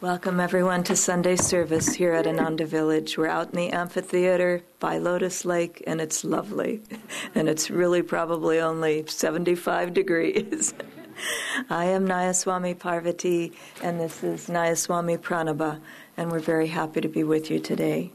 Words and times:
Welcome, 0.00 0.40
everyone, 0.40 0.82
to 0.84 0.96
Sunday 0.96 1.36
service 1.36 1.94
here 1.94 2.12
at 2.12 2.26
Ananda 2.26 2.66
Village. 2.66 3.16
We're 3.16 3.28
out 3.28 3.50
in 3.50 3.56
the 3.56 3.70
amphitheater 3.70 4.62
by 4.80 4.98
Lotus 4.98 5.44
Lake, 5.44 5.84
and 5.86 6.00
it's 6.00 6.24
lovely. 6.24 6.82
And 7.34 7.48
it's 7.48 7.70
really 7.70 8.02
probably 8.02 8.60
only 8.60 9.04
75 9.06 9.94
degrees. 9.94 10.74
I 11.70 11.86
am 11.86 12.06
Nayaswami 12.06 12.78
Parvati, 12.78 13.52
and 13.82 14.00
this 14.00 14.22
is 14.22 14.48
Nayaswami 14.48 15.18
Pranaba, 15.18 15.80
and 16.16 16.30
we're 16.30 16.40
very 16.40 16.66
happy 16.66 17.00
to 17.00 17.08
be 17.08 17.24
with 17.24 17.50
you 17.50 17.60
today. 17.60 18.12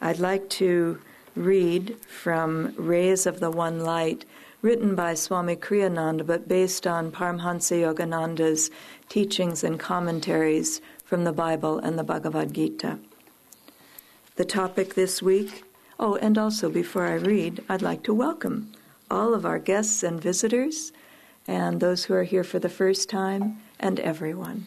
I'd 0.00 0.20
like 0.20 0.48
to 0.50 1.00
read 1.34 1.96
from 2.06 2.74
Rays 2.76 3.26
of 3.26 3.40
the 3.40 3.50
One 3.50 3.80
Light, 3.80 4.24
written 4.62 4.94
by 4.94 5.14
Swami 5.14 5.56
Kriyananda, 5.56 6.26
but 6.26 6.48
based 6.48 6.86
on 6.86 7.12
Paramhansa 7.12 7.82
Yogananda's 7.82 8.70
teachings 9.08 9.62
and 9.62 9.78
commentaries 9.78 10.80
from 11.08 11.24
the 11.24 11.32
Bible 11.32 11.78
and 11.78 11.98
the 11.98 12.04
Bhagavad 12.04 12.52
Gita. 12.52 12.98
The 14.36 14.44
topic 14.44 14.92
this 14.94 15.22
week, 15.22 15.64
oh, 15.98 16.16
and 16.16 16.36
also 16.36 16.68
before 16.68 17.06
I 17.06 17.14
read, 17.14 17.64
I'd 17.66 17.80
like 17.80 18.02
to 18.02 18.12
welcome 18.12 18.72
all 19.10 19.32
of 19.32 19.46
our 19.46 19.58
guests 19.58 20.02
and 20.02 20.20
visitors, 20.20 20.92
and 21.46 21.80
those 21.80 22.04
who 22.04 22.14
are 22.14 22.24
here 22.24 22.44
for 22.44 22.58
the 22.58 22.68
first 22.68 23.08
time, 23.08 23.56
and 23.80 23.98
everyone. 24.00 24.66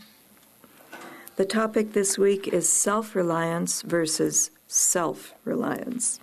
The 1.35 1.45
topic 1.45 1.93
this 1.93 2.17
week 2.17 2.47
is 2.47 2.67
self 2.67 3.13
reliance 3.15 3.83
versus 3.83 4.49
self 4.67 5.35
reliance. 5.45 6.19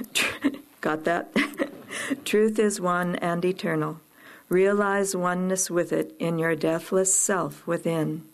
Got 0.80 1.04
that? 1.04 1.30
Truth 2.24 2.58
is 2.58 2.80
one 2.80 3.16
and 3.16 3.44
eternal. 3.44 4.00
Realize 4.48 5.14
oneness 5.14 5.70
with 5.70 5.92
it 5.92 6.16
in 6.18 6.38
your 6.38 6.56
deathless 6.56 7.14
self 7.14 7.66
within. 7.66 8.24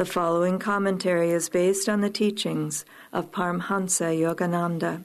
The 0.00 0.06
following 0.06 0.58
commentary 0.58 1.30
is 1.30 1.50
based 1.50 1.86
on 1.86 2.00
the 2.00 2.08
teachings 2.08 2.86
of 3.12 3.30
Paramhansa 3.32 4.18
Yogananda. 4.18 5.02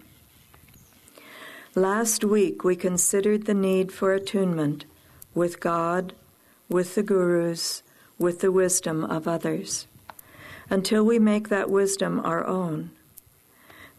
Last 1.75 2.23
week 2.23 2.63
we 2.63 2.77
considered 2.77 3.43
the 3.43 3.53
need 3.53 3.91
for 3.91 4.13
attunement 4.13 4.85
with 5.33 5.59
God, 5.59 6.13
with 6.69 6.95
the 6.95 7.03
gurus, 7.03 7.83
with 8.17 8.39
the 8.39 8.53
wisdom 8.53 9.03
of 9.03 9.27
others, 9.27 9.85
until 10.69 11.03
we 11.03 11.19
make 11.19 11.49
that 11.49 11.69
wisdom 11.69 12.21
our 12.21 12.47
own. 12.47 12.91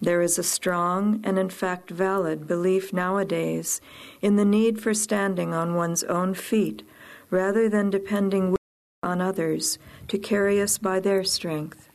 There 0.00 0.22
is 0.22 0.38
a 0.38 0.42
strong 0.42 1.20
and, 1.24 1.38
in 1.38 1.50
fact, 1.50 1.90
valid 1.90 2.48
belief 2.48 2.94
nowadays 2.94 3.82
in 4.22 4.36
the 4.36 4.46
need 4.46 4.80
for 4.80 4.94
standing 4.94 5.52
on 5.52 5.74
one's 5.74 6.04
own 6.04 6.32
feet 6.32 6.88
rather 7.28 7.68
than 7.68 7.90
depending 7.90 8.56
on 9.02 9.20
others 9.20 9.78
to 10.08 10.18
carry 10.18 10.60
us 10.60 10.78
by 10.78 11.00
their 11.00 11.22
strength. 11.24 11.88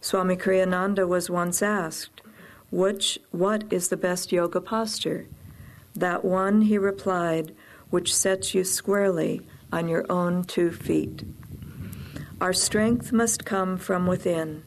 Swami 0.00 0.36
Kriyananda 0.36 1.08
was 1.08 1.30
once 1.30 1.62
asked, 1.62 2.20
which, 2.70 3.18
What 3.30 3.64
is 3.72 3.88
the 3.88 3.96
best 3.96 4.32
yoga 4.32 4.60
posture? 4.60 5.26
That 5.94 6.24
one, 6.24 6.62
he 6.62 6.78
replied, 6.78 7.54
which 7.90 8.14
sets 8.14 8.54
you 8.54 8.64
squarely 8.64 9.46
on 9.72 9.88
your 9.88 10.04
own 10.10 10.44
two 10.44 10.70
feet. 10.70 11.24
Our 12.40 12.52
strength 12.52 13.12
must 13.12 13.46
come 13.46 13.78
from 13.78 14.06
within. 14.06 14.62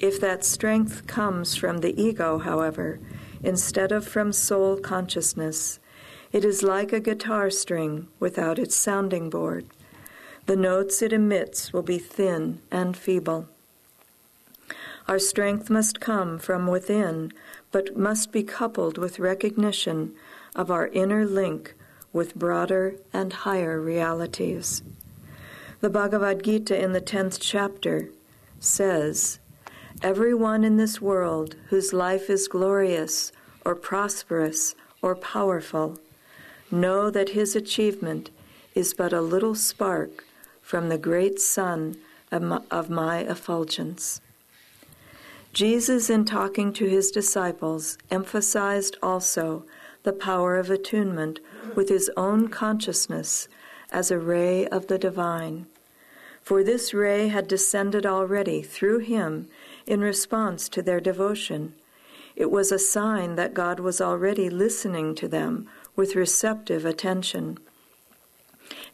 If 0.00 0.20
that 0.20 0.44
strength 0.44 1.06
comes 1.06 1.54
from 1.54 1.78
the 1.78 2.00
ego, 2.00 2.38
however, 2.38 2.98
instead 3.42 3.92
of 3.92 4.08
from 4.08 4.32
soul 4.32 4.78
consciousness, 4.78 5.78
it 6.32 6.44
is 6.44 6.62
like 6.62 6.92
a 6.92 7.00
guitar 7.00 7.50
string 7.50 8.08
without 8.18 8.58
its 8.58 8.74
sounding 8.74 9.28
board. 9.28 9.66
The 10.46 10.56
notes 10.56 11.00
it 11.00 11.12
emits 11.12 11.72
will 11.72 11.82
be 11.82 11.98
thin 11.98 12.60
and 12.70 12.94
feeble. 12.94 13.48
Our 15.08 15.18
strength 15.18 15.70
must 15.70 16.00
come 16.00 16.38
from 16.38 16.66
within, 16.66 17.32
but 17.72 17.96
must 17.96 18.30
be 18.30 18.42
coupled 18.42 18.98
with 18.98 19.18
recognition 19.18 20.14
of 20.54 20.70
our 20.70 20.88
inner 20.88 21.24
link 21.24 21.74
with 22.12 22.34
broader 22.34 22.96
and 23.12 23.32
higher 23.32 23.80
realities. 23.80 24.82
The 25.80 25.88
Bhagavad 25.88 26.44
Gita 26.44 26.78
in 26.78 26.92
the 26.92 27.00
10th 27.00 27.38
chapter 27.40 28.10
says, 28.60 29.38
Everyone 30.02 30.62
in 30.62 30.76
this 30.76 31.00
world 31.00 31.56
whose 31.68 31.94
life 31.94 32.28
is 32.28 32.48
glorious 32.48 33.32
or 33.64 33.74
prosperous 33.74 34.74
or 35.00 35.14
powerful, 35.14 35.98
know 36.70 37.08
that 37.08 37.30
his 37.30 37.56
achievement 37.56 38.28
is 38.74 38.92
but 38.92 39.12
a 39.12 39.20
little 39.22 39.54
spark 39.54 40.24
from 40.64 40.88
the 40.88 40.96
great 40.96 41.38
sun 41.38 41.94
of 42.32 42.88
my, 42.90 43.18
effulgence. 43.20 44.20
Jesus, 45.52 46.08
in 46.08 46.24
talking 46.24 46.72
to 46.72 46.88
his 46.88 47.10
disciples, 47.10 47.98
emphasized 48.10 48.96
also 49.02 49.64
the 50.04 50.12
power 50.12 50.56
of 50.56 50.70
attunement 50.70 51.38
with 51.76 51.90
his 51.90 52.10
own 52.16 52.48
consciousness 52.48 53.46
as 53.92 54.10
a 54.10 54.18
ray 54.18 54.66
of 54.66 54.86
the 54.86 54.98
divine. 54.98 55.66
For 56.42 56.64
this 56.64 56.94
ray 56.94 57.28
had 57.28 57.46
descended 57.46 58.06
already 58.06 58.62
through 58.62 58.98
him 59.00 59.48
in 59.86 60.00
response 60.00 60.68
to 60.70 60.82
their 60.82 60.98
devotion. 60.98 61.74
It 62.36 62.50
was 62.50 62.72
a 62.72 62.78
sign 62.78 63.36
that 63.36 63.54
God 63.54 63.80
was 63.80 64.00
already 64.00 64.48
listening 64.48 65.14
to 65.16 65.28
them 65.28 65.68
with 65.94 66.16
receptive 66.16 66.84
attention 66.84 67.58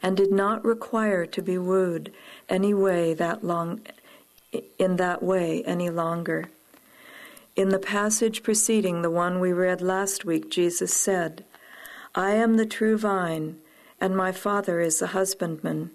and 0.02 0.16
did 0.16 0.32
not 0.32 0.64
require 0.64 1.26
to 1.26 1.42
be 1.42 1.58
wooed 1.58 2.12
any 2.48 2.72
way 2.72 3.14
that 3.14 3.44
long 3.44 3.80
in 4.78 4.96
that 4.96 5.22
way 5.22 5.62
any 5.64 5.90
longer. 5.90 6.48
In 7.56 7.68
the 7.68 7.78
passage 7.78 8.42
preceding 8.42 9.02
the 9.02 9.10
one 9.10 9.38
we 9.38 9.52
read 9.52 9.80
last 9.80 10.24
week, 10.24 10.50
Jesus 10.50 10.94
said, 10.94 11.44
I 12.14 12.30
am 12.32 12.56
the 12.56 12.66
true 12.66 12.96
vine, 12.96 13.58
and 14.00 14.16
my 14.16 14.32
Father 14.32 14.80
is 14.80 14.98
the 14.98 15.08
husbandman. 15.08 15.90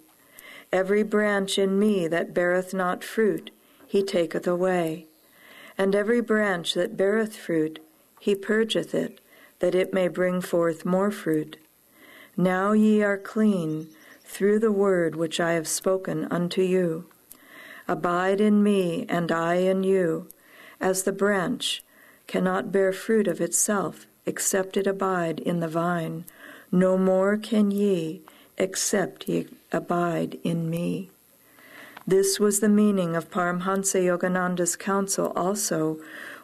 Every 0.71 1.03
branch 1.03 1.57
in 1.57 1.79
me 1.79 2.07
that 2.07 2.33
beareth 2.33 2.73
not 2.73 3.03
fruit, 3.03 3.51
he 3.87 4.03
taketh 4.03 4.47
away. 4.47 5.07
And 5.77 5.95
every 5.95 6.21
branch 6.21 6.73
that 6.73 6.97
beareth 6.97 7.35
fruit, 7.35 7.79
he 8.19 8.35
purgeth 8.35 8.93
it, 8.93 9.19
that 9.59 9.75
it 9.75 9.93
may 9.93 10.07
bring 10.07 10.41
forth 10.41 10.85
more 10.85 11.11
fruit. 11.11 11.57
Now 12.37 12.73
ye 12.73 13.01
are 13.03 13.17
clean 13.17 13.87
through 14.35 14.59
the 14.59 14.71
word 14.71 15.15
which 15.15 15.39
I 15.39 15.53
have 15.53 15.65
spoken 15.65 16.27
unto 16.29 16.61
you. 16.61 17.05
Abide 17.87 18.41
in 18.41 18.61
me, 18.61 19.05
and 19.07 19.31
I 19.31 19.55
in 19.55 19.83
you, 19.83 20.27
as 20.81 21.03
the 21.03 21.13
branch 21.13 21.85
cannot 22.27 22.69
bear 22.69 22.91
fruit 22.91 23.29
of 23.29 23.39
itself 23.39 24.07
except 24.25 24.75
it 24.75 24.87
abide 24.87 25.39
in 25.39 25.61
the 25.61 25.69
vine. 25.69 26.25
No 26.69 26.97
more 26.97 27.37
can 27.37 27.71
ye 27.71 28.23
except 28.57 29.29
ye 29.29 29.47
abide 29.71 30.37
in 30.43 30.69
me. 30.69 31.11
This 32.05 32.37
was 32.37 32.59
the 32.59 32.67
meaning 32.67 33.15
of 33.15 33.31
Paramhansa 33.31 34.03
Yogananda's 34.03 34.75
counsel 34.75 35.31
also 35.33 35.97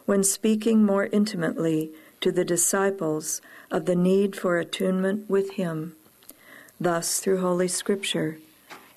when 0.06 0.24
speaking 0.24 0.82
more 0.82 1.10
intimately 1.12 1.92
to 2.22 2.32
the 2.32 2.44
disciples 2.44 3.42
of 3.70 3.84
the 3.84 3.96
need 3.96 4.34
for 4.34 4.56
attunement 4.56 5.28
with 5.28 5.52
Him. 5.52 5.94
Thus, 6.82 7.20
through 7.20 7.38
Holy 7.38 7.68
Scripture, 7.68 8.38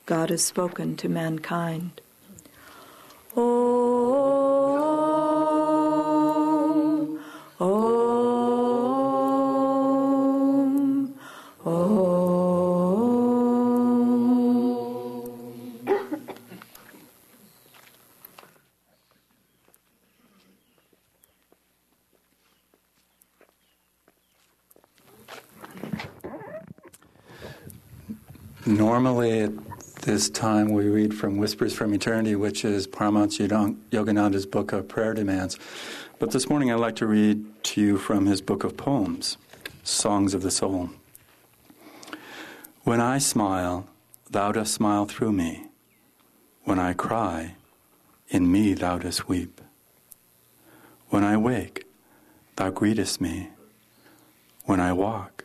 God 0.07 0.31
has 0.31 0.43
spoken 0.43 0.97
to 0.97 1.07
mankind. 1.07 2.01
Om, 3.37 3.84
Normally, 28.95 29.41
at 29.41 29.51
this 30.03 30.29
time, 30.29 30.71
we 30.71 30.87
read 30.87 31.13
from 31.13 31.35
Whispers 31.35 31.73
from 31.73 31.93
Eternity, 31.93 32.37
which 32.37 32.63
is 32.63 32.87
Paramahansa 32.87 33.75
Yogananda's 33.91 34.45
book 34.45 34.71
of 34.71 34.87
prayer 34.87 35.13
demands. 35.13 35.59
But 36.17 36.31
this 36.31 36.49
morning, 36.49 36.71
I'd 36.71 36.79
like 36.79 36.95
to 36.95 37.05
read 37.05 37.43
to 37.65 37.81
you 37.81 37.97
from 37.97 38.25
his 38.25 38.41
book 38.41 38.63
of 38.63 38.77
poems, 38.77 39.35
Songs 39.83 40.33
of 40.33 40.43
the 40.43 40.49
Soul. 40.49 40.91
When 42.83 43.01
I 43.01 43.17
smile, 43.17 43.85
thou 44.31 44.53
dost 44.53 44.73
smile 44.73 45.03
through 45.03 45.33
me. 45.33 45.65
When 46.63 46.79
I 46.79 46.93
cry, 46.93 47.55
in 48.29 48.49
me 48.49 48.75
thou 48.75 48.97
dost 48.99 49.27
weep. 49.27 49.59
When 51.09 51.25
I 51.25 51.35
wake, 51.35 51.83
thou 52.55 52.69
greetest 52.69 53.19
me. 53.19 53.49
When 54.63 54.79
I 54.79 54.93
walk, 54.93 55.43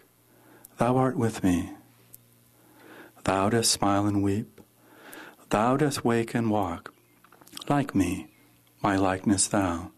thou 0.78 0.96
art 0.96 1.16
with 1.16 1.42
me. 1.42 1.70
Thou 3.24 3.50
dost 3.50 3.70
smile 3.70 4.06
and 4.06 4.22
weep. 4.22 4.60
Thou 5.50 5.76
dost 5.76 6.04
wake 6.04 6.34
and 6.34 6.50
walk. 6.50 6.92
like 7.68 7.94
me, 7.94 8.28
my 8.82 8.96
likeness 8.96 9.46
thou. 9.46 9.92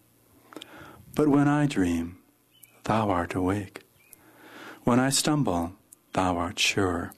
But 1.15 1.27
when 1.27 1.47
I 1.47 1.65
dream, 1.65 2.17
thou 2.83 3.09
art 3.09 3.33
awake. 3.33 3.81
When 4.83 4.99
I 4.99 5.09
stumble, 5.09 5.73
thou 6.13 6.37
art 6.37 6.59
sure. 6.59 7.13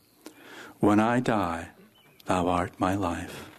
When 0.80 1.00
I 1.00 1.20
die, 1.20 1.70
thou 2.26 2.48
art 2.48 2.80
my 2.80 2.96
life. 2.96 3.50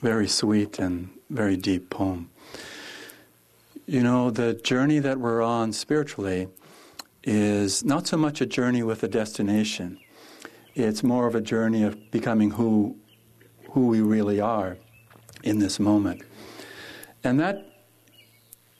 Very 0.00 0.28
sweet 0.28 0.78
and 0.78 1.10
very 1.28 1.56
deep 1.56 1.90
poem. 1.90 2.30
You 3.86 4.02
know, 4.02 4.30
the 4.30 4.54
journey 4.54 4.98
that 5.00 5.18
we're 5.18 5.42
on 5.42 5.72
spiritually 5.72 6.48
is 7.22 7.84
not 7.84 8.06
so 8.06 8.16
much 8.16 8.40
a 8.40 8.46
journey 8.46 8.82
with 8.82 9.02
a 9.02 9.08
destination. 9.08 9.98
It's 10.74 11.02
more 11.02 11.26
of 11.26 11.34
a 11.34 11.40
journey 11.40 11.82
of 11.84 12.10
becoming 12.10 12.50
who 12.50 12.96
who 13.70 13.88
we 13.88 14.00
really 14.00 14.40
are 14.40 14.76
in 15.42 15.58
this 15.58 15.80
moment. 15.80 16.22
And 17.24 17.40
that 17.40 17.66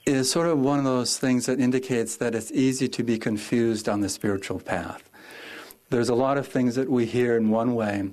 is 0.06 0.31
sort 0.31 0.46
of 0.46 0.58
one 0.58 0.79
of 0.79 0.85
those 0.85 1.19
things 1.19 1.46
that 1.46 1.58
indicates 1.58 2.17
that 2.17 2.35
it's 2.35 2.52
easy 2.52 2.88
to 2.88 3.02
be 3.02 3.19
confused 3.19 3.88
on 3.88 4.00
the 4.02 4.08
spiritual 4.08 4.61
path. 4.61 5.11
There's 5.91 6.08
a 6.08 6.14
lot 6.14 6.38
of 6.38 6.46
things 6.46 6.75
that 6.76 6.88
we 6.88 7.06
hear 7.06 7.37
in 7.37 7.50
one 7.50 7.75
way, 7.75 8.11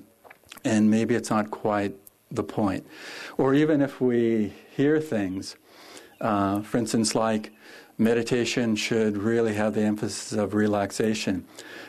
and 0.64 0.90
maybe 0.90 1.14
it's 1.14 1.30
not 1.30 1.50
quite 1.50 1.94
the 2.30 2.42
point. 2.42 2.86
Or 3.36 3.54
even 3.54 3.80
if 3.80 4.00
we 4.00 4.52
hear 4.74 5.00
things, 5.00 5.56
uh, 6.20 6.62
for 6.62 6.78
instance, 6.78 7.14
like 7.14 7.52
meditation 7.98 8.74
should 8.76 9.16
really 9.16 9.54
have 9.54 9.74
the 9.74 9.82
emphasis 9.82 10.32
of 10.32 10.54
relaxation. 10.54 11.44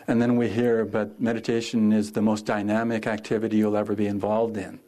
And 0.07 0.21
then 0.21 0.35
we 0.35 0.49
hear, 0.49 0.85
but 0.85 1.19
meditation 1.19 1.93
is 1.93 2.11
the 2.11 2.21
most 2.21 2.45
dynamic 2.45 3.07
activity 3.07 3.57
you'll 3.57 3.77
ever 3.77 3.95
be 3.95 4.07
involved 4.07 4.57
in. 4.57 4.79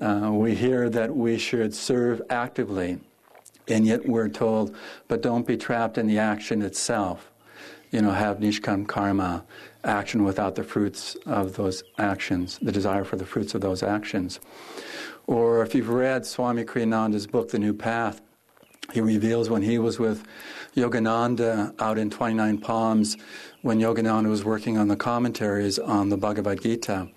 Uh, 0.00 0.30
we 0.32 0.54
hear 0.54 0.88
that 0.88 1.14
we 1.14 1.38
should 1.38 1.74
serve 1.74 2.22
actively, 2.30 3.00
and 3.66 3.84
yet 3.84 4.08
we're 4.08 4.28
told, 4.28 4.76
but 5.08 5.22
don't 5.22 5.46
be 5.46 5.56
trapped 5.56 5.98
in 5.98 6.06
the 6.06 6.18
action 6.18 6.62
itself. 6.62 7.32
You 7.90 8.02
know, 8.02 8.12
have 8.12 8.38
nishkam 8.38 8.86
karma, 8.86 9.44
action 9.82 10.22
without 10.22 10.54
the 10.54 10.62
fruits 10.62 11.16
of 11.26 11.54
those 11.56 11.82
actions, 11.98 12.58
the 12.60 12.70
desire 12.70 13.02
for 13.02 13.16
the 13.16 13.26
fruits 13.26 13.54
of 13.54 13.60
those 13.60 13.82
actions. 13.82 14.38
Or 15.26 15.62
if 15.62 15.74
you've 15.74 15.88
read 15.88 16.24
Swami 16.26 16.64
Kriyananda's 16.64 17.26
book, 17.26 17.50
The 17.50 17.58
New 17.58 17.74
Path, 17.74 18.20
he 18.92 19.02
reveals 19.02 19.50
when 19.50 19.60
he 19.60 19.78
was 19.78 19.98
with 19.98 20.24
Yogananda 20.74 21.74
out 21.78 21.98
in 21.98 22.08
29 22.08 22.58
Palms, 22.58 23.16
when 23.60 23.78
Yogananda 23.78 24.28
was 24.30 24.44
working 24.44 24.78
on 24.78 24.88
the 24.88 24.96
commentaries 24.96 25.78
on 25.78 26.08
the 26.08 26.16
Bhagavad 26.16 26.62
Gita. 26.62 27.08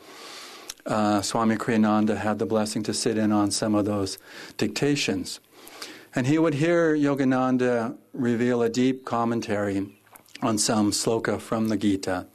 Uh, 0.86 1.22
Swami 1.22 1.56
Kriyananda 1.56 2.18
had 2.18 2.40
the 2.40 2.46
blessing 2.46 2.84
to 2.84 2.94
sit 2.94 3.18
in 3.18 3.32
on 3.32 3.52
some 3.52 3.74
of 3.74 3.86
those 3.86 4.18
dictations. 4.58 5.40
And 6.14 6.28
he 6.28 6.38
would 6.38 6.56
hear 6.56 6.94
Yogananda 6.94 7.96
reveal 8.12 8.62
a 8.62 8.70
deep 8.70 9.06
commentary 9.06 9.98
on 10.42 10.58
some 10.58 10.92
sloka 10.92 11.40
from 11.40 11.70
the 11.70 11.78
Gita. 11.78 12.28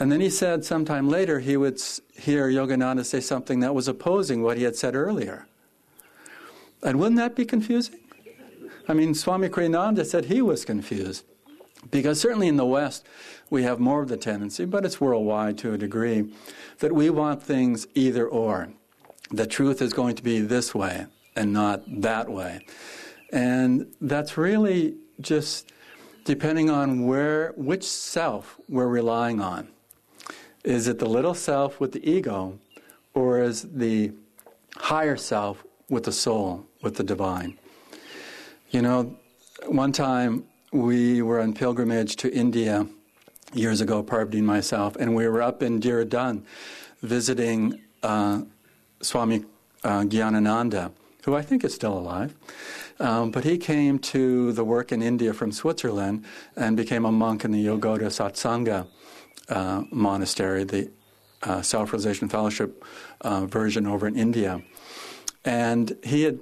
And 0.00 0.10
then 0.10 0.20
he 0.20 0.30
said 0.30 0.64
sometime 0.64 1.08
later 1.08 1.38
he 1.38 1.56
would 1.56 1.80
hear 2.16 2.50
Yogananda 2.50 3.04
say 3.04 3.20
something 3.20 3.60
that 3.60 3.74
was 3.74 3.86
opposing 3.86 4.42
what 4.42 4.56
he 4.56 4.64
had 4.64 4.74
said 4.74 4.96
earlier. 4.96 5.46
And 6.82 6.98
wouldn't 6.98 7.16
that 7.16 7.36
be 7.36 7.44
confusing? 7.44 8.00
I 8.88 8.94
mean, 8.94 9.14
Swami 9.14 9.48
Kriyananda 9.48 10.04
said 10.06 10.24
he 10.24 10.40
was 10.42 10.64
confused. 10.64 11.24
Because 11.90 12.20
certainly 12.20 12.48
in 12.48 12.56
the 12.56 12.66
West, 12.66 13.06
we 13.50 13.62
have 13.62 13.78
more 13.78 14.02
of 14.02 14.08
the 14.08 14.16
tendency, 14.16 14.64
but 14.64 14.84
it's 14.84 15.00
worldwide 15.00 15.58
to 15.58 15.72
a 15.72 15.78
degree, 15.78 16.32
that 16.80 16.92
we 16.92 17.08
want 17.08 17.42
things 17.42 17.86
either 17.94 18.26
or. 18.26 18.70
The 19.30 19.46
truth 19.46 19.80
is 19.80 19.92
going 19.92 20.16
to 20.16 20.22
be 20.22 20.40
this 20.40 20.74
way 20.74 21.06
and 21.36 21.52
not 21.52 21.82
that 22.00 22.28
way. 22.28 22.66
And 23.30 23.86
that's 24.00 24.36
really 24.36 24.96
just 25.20 25.70
depending 26.24 26.68
on 26.68 27.06
where 27.06 27.52
which 27.56 27.84
self 27.84 28.58
we're 28.68 28.88
relying 28.88 29.40
on. 29.40 29.68
Is 30.64 30.88
it 30.88 30.98
the 30.98 31.08
little 31.08 31.34
self 31.34 31.78
with 31.78 31.92
the 31.92 32.10
ego, 32.10 32.58
or 33.14 33.40
is 33.40 33.62
the 33.62 34.12
higher 34.76 35.16
self 35.16 35.64
with 35.88 36.04
the 36.04 36.12
soul, 36.12 36.66
with 36.82 36.96
the 36.96 37.04
divine? 37.04 37.58
You 38.70 38.82
know, 38.82 39.16
one 39.66 39.92
time 39.92 40.44
we 40.72 41.22
were 41.22 41.40
on 41.40 41.54
pilgrimage 41.54 42.16
to 42.16 42.30
India 42.30 42.86
years 43.54 43.80
ago, 43.80 44.02
Parvati 44.02 44.38
and 44.38 44.46
myself, 44.46 44.94
and 44.96 45.14
we 45.14 45.26
were 45.26 45.40
up 45.40 45.62
in 45.62 45.80
Dehradun 45.80 46.42
visiting 47.00 47.80
uh, 48.02 48.42
Swami 49.00 49.46
uh, 49.84 50.02
Gyanananda, 50.02 50.92
who 51.24 51.34
I 51.34 51.40
think 51.40 51.64
is 51.64 51.74
still 51.74 51.96
alive. 51.96 52.34
Um, 53.00 53.30
but 53.30 53.44
he 53.44 53.56
came 53.56 53.98
to 54.00 54.52
the 54.52 54.64
work 54.64 54.92
in 54.92 55.00
India 55.00 55.32
from 55.32 55.50
Switzerland 55.50 56.26
and 56.54 56.76
became 56.76 57.06
a 57.06 57.12
monk 57.12 57.46
in 57.46 57.52
the 57.52 57.64
Yogoda 57.64 58.10
Satsanga 58.10 58.86
uh, 59.48 59.84
monastery, 59.90 60.64
the 60.64 60.90
uh, 61.42 61.62
Self 61.62 61.92
Realization 61.92 62.28
Fellowship 62.28 62.84
uh, 63.22 63.46
version 63.46 63.86
over 63.86 64.06
in 64.06 64.14
India. 64.14 64.60
And 65.42 65.96
he 66.04 66.24
had 66.24 66.38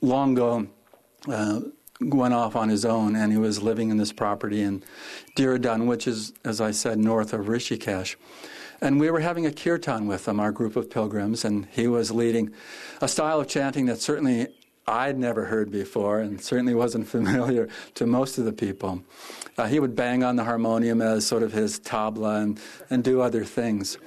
long 0.00 0.32
ago 0.32 0.66
uh, 1.28 1.60
went 2.00 2.34
off 2.34 2.56
on 2.56 2.68
his 2.68 2.84
own, 2.84 3.14
and 3.14 3.32
he 3.32 3.38
was 3.38 3.62
living 3.62 3.90
in 3.90 3.96
this 3.96 4.12
property 4.12 4.62
in 4.62 4.82
Dehradun, 5.36 5.86
which 5.86 6.06
is, 6.06 6.32
as 6.44 6.60
I 6.60 6.70
said, 6.70 6.98
north 6.98 7.32
of 7.32 7.46
Rishikesh. 7.46 8.16
And 8.80 8.98
we 8.98 9.10
were 9.10 9.20
having 9.20 9.44
a 9.44 9.52
kirtan 9.52 10.06
with 10.06 10.26
him, 10.26 10.40
our 10.40 10.52
group 10.52 10.76
of 10.76 10.88
pilgrims, 10.88 11.44
and 11.44 11.66
he 11.70 11.86
was 11.86 12.10
leading 12.10 12.52
a 13.02 13.08
style 13.08 13.40
of 13.40 13.48
chanting 13.48 13.86
that 13.86 14.00
certainly 14.00 14.48
I'd 14.86 15.18
never 15.18 15.44
heard 15.44 15.70
before 15.70 16.20
and 16.20 16.40
certainly 16.40 16.74
wasn't 16.74 17.06
familiar 17.16 17.68
to 17.94 18.06
most 18.06 18.38
of 18.38 18.46
the 18.46 18.52
people. 18.52 19.02
Uh, 19.58 19.66
he 19.66 19.78
would 19.78 19.94
bang 19.94 20.24
on 20.24 20.36
the 20.36 20.44
harmonium 20.44 21.02
as 21.02 21.26
sort 21.26 21.42
of 21.42 21.52
his 21.52 21.78
tabla 21.78 22.42
and, 22.42 22.60
and 22.88 23.04
do 23.04 23.20
other 23.20 23.44
things. 23.44 23.98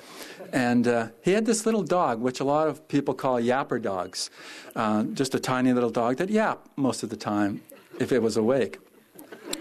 And 0.54 0.88
uh, 0.88 1.08
he 1.24 1.32
had 1.32 1.48
this 1.48 1.66
little 1.66 1.82
dog, 1.82 2.22
which 2.22 2.40
a 2.40 2.44
lot 2.44 2.68
of 2.68 2.88
people 2.88 3.16
call 3.16 3.42
yapper 3.42 3.82
dogs, 3.82 4.30
uh, 4.76 5.04
just 5.04 5.34
a 5.34 5.40
tiny 5.40 5.74
little 5.74 5.90
dog 5.90 6.18
that 6.18 6.30
yapped 6.30 6.78
most 6.78 7.02
of 7.02 7.10
the 7.10 7.18
time 7.18 7.64
if 8.00 8.12
it 8.12 8.22
was 8.22 8.38
awake. 8.38 8.78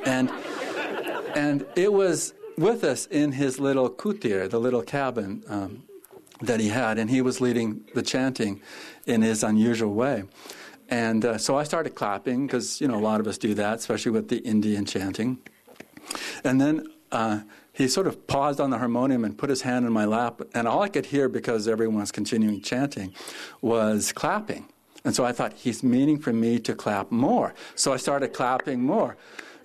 And, 0.05 0.31
and 1.35 1.65
it 1.77 1.95
was 1.95 2.35
with 2.59 2.85
us 2.85 3.07
in 3.07 3.33
his 3.33 3.59
little 3.59 3.89
kutir, 3.89 4.51
the 4.51 4.61
little 4.61 4.83
cabin 4.83 5.43
um, 5.49 5.85
that 6.43 6.61
he 6.61 6.69
had, 6.69 6.99
and 6.99 7.09
he 7.09 7.23
was 7.23 7.41
leading 7.41 7.85
the 7.95 8.03
chanting 8.03 8.61
in 9.07 9.23
his 9.23 9.43
unusual 9.43 9.95
way. 9.95 10.25
And 10.91 11.25
uh, 11.25 11.39
so 11.39 11.57
I 11.57 11.63
started 11.63 11.95
clapping 11.95 12.47
because, 12.47 12.83
you 12.83 12.87
know, 12.87 12.99
a 12.99 13.01
lot 13.01 13.19
of 13.19 13.27
us 13.27 13.39
do 13.39 13.55
that, 13.55 13.79
especially 13.79 14.13
with 14.13 14.29
the 14.29 14.39
Indian 14.39 14.85
chanting. 14.85 15.39
And 16.45 16.61
then 16.61 16.87
uh, 17.13 17.41
he 17.73 17.89
sort 17.89 18.07
of 18.07 18.27
paused 18.27 18.61
on 18.61 18.71
the 18.71 18.79
harmonium 18.79 19.25
and 19.25 19.37
put 19.39 19.49
his 19.49 19.63
hand 19.63 19.87
in 19.87 19.93
my 19.93 20.05
lap, 20.05 20.43
and 20.55 20.67
all 20.67 20.83
I 20.83 20.89
could 20.89 21.07
hear, 21.07 21.29
because 21.29 21.69
everyone 21.69 22.01
was 22.01 22.13
continuing 22.13 22.61
chanting, 22.61 23.15
was 23.61 24.13
clapping. 24.13 24.67
And 25.05 25.15
so 25.15 25.25
I 25.25 25.33
thought, 25.33 25.53
he's 25.55 25.83
meaning 25.83 26.19
for 26.19 26.33
me 26.33 26.59
to 26.61 26.75
clap 26.75 27.11
more. 27.11 27.55
So 27.75 27.93
I 27.93 27.97
started 27.97 28.33
clapping 28.33 28.83
more. 28.83 29.17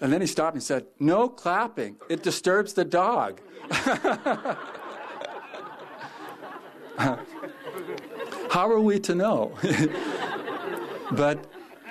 And 0.02 0.12
then 0.14 0.22
he 0.22 0.28
stopped 0.28 0.54
and 0.54 0.64
said, 0.64 0.86
No 1.00 1.28
clapping. 1.30 1.98
It 2.10 2.24
disturbs 2.24 2.74
the 2.74 2.86
dog. 2.86 3.42
How 8.50 8.72
are 8.72 8.80
we 8.80 9.00
to 9.02 9.16
know? 9.16 9.54
but 11.12 11.46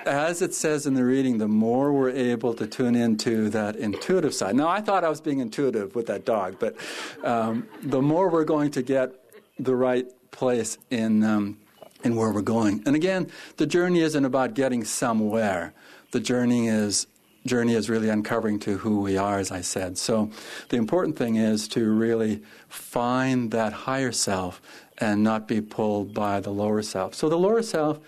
as 0.07 0.41
it 0.41 0.55
says 0.55 0.87
in 0.87 0.95
the 0.95 1.05
reading, 1.05 1.39
the 1.39 1.49
more 1.49 1.93
we're 1.93 2.11
able 2.11 2.55
to 2.55 2.67
tune 2.67 2.95
into 2.95 3.51
that 3.51 3.77
intuitive 3.77 4.33
side. 4.33 4.55
Now, 4.55 4.69
I 4.69 4.81
thought 4.81 5.05
I 5.05 5.09
was 5.09 5.21
being 5.21 5.41
intuitive 5.41 5.95
with 5.95 6.07
that 6.07 6.25
dog, 6.25 6.57
but 6.59 6.77
um, 7.25 7.69
the 7.83 8.01
more 8.01 8.29
we're 8.29 8.45
going 8.45 8.71
to 8.73 8.83
get 8.83 9.13
the 9.59 9.75
right 9.75 10.07
place 10.31 10.79
in, 10.91 11.25
um, 11.25 11.59
in 12.05 12.15
where 12.15 12.31
we're 12.31 12.43
going. 12.43 12.83
And 12.87 12.95
again, 12.95 13.31
the 13.57 13.67
journey 13.67 14.01
isn't 14.01 14.25
about 14.25 14.55
getting 14.55 14.85
somewhere. 14.85 15.75
The 16.13 16.21
journey 16.21 16.69
is 16.69 17.07
journey 17.47 17.75
is 17.75 17.89
really 17.89 18.09
uncovering 18.09 18.59
to 18.59 18.77
who 18.79 19.01
we 19.01 19.17
are, 19.17 19.39
as 19.39 19.53
I 19.53 19.61
said. 19.61 19.97
So 19.97 20.33
the 20.69 20.77
important 20.77 21.17
thing 21.17 21.37
is 21.37 21.69
to 21.69 21.89
really 21.93 22.43
find 22.69 23.53
that 23.53 23.73
higher 23.73 24.11
self 24.11 24.61
and 24.99 25.23
not 25.23 25.47
be 25.47 25.61
pulled 25.61 26.13
by 26.13 26.41
the 26.41 26.51
lower 26.51 26.83
self. 26.83 27.15
So 27.15 27.29
the 27.29 27.39
lower 27.39 27.63
self 27.63 28.01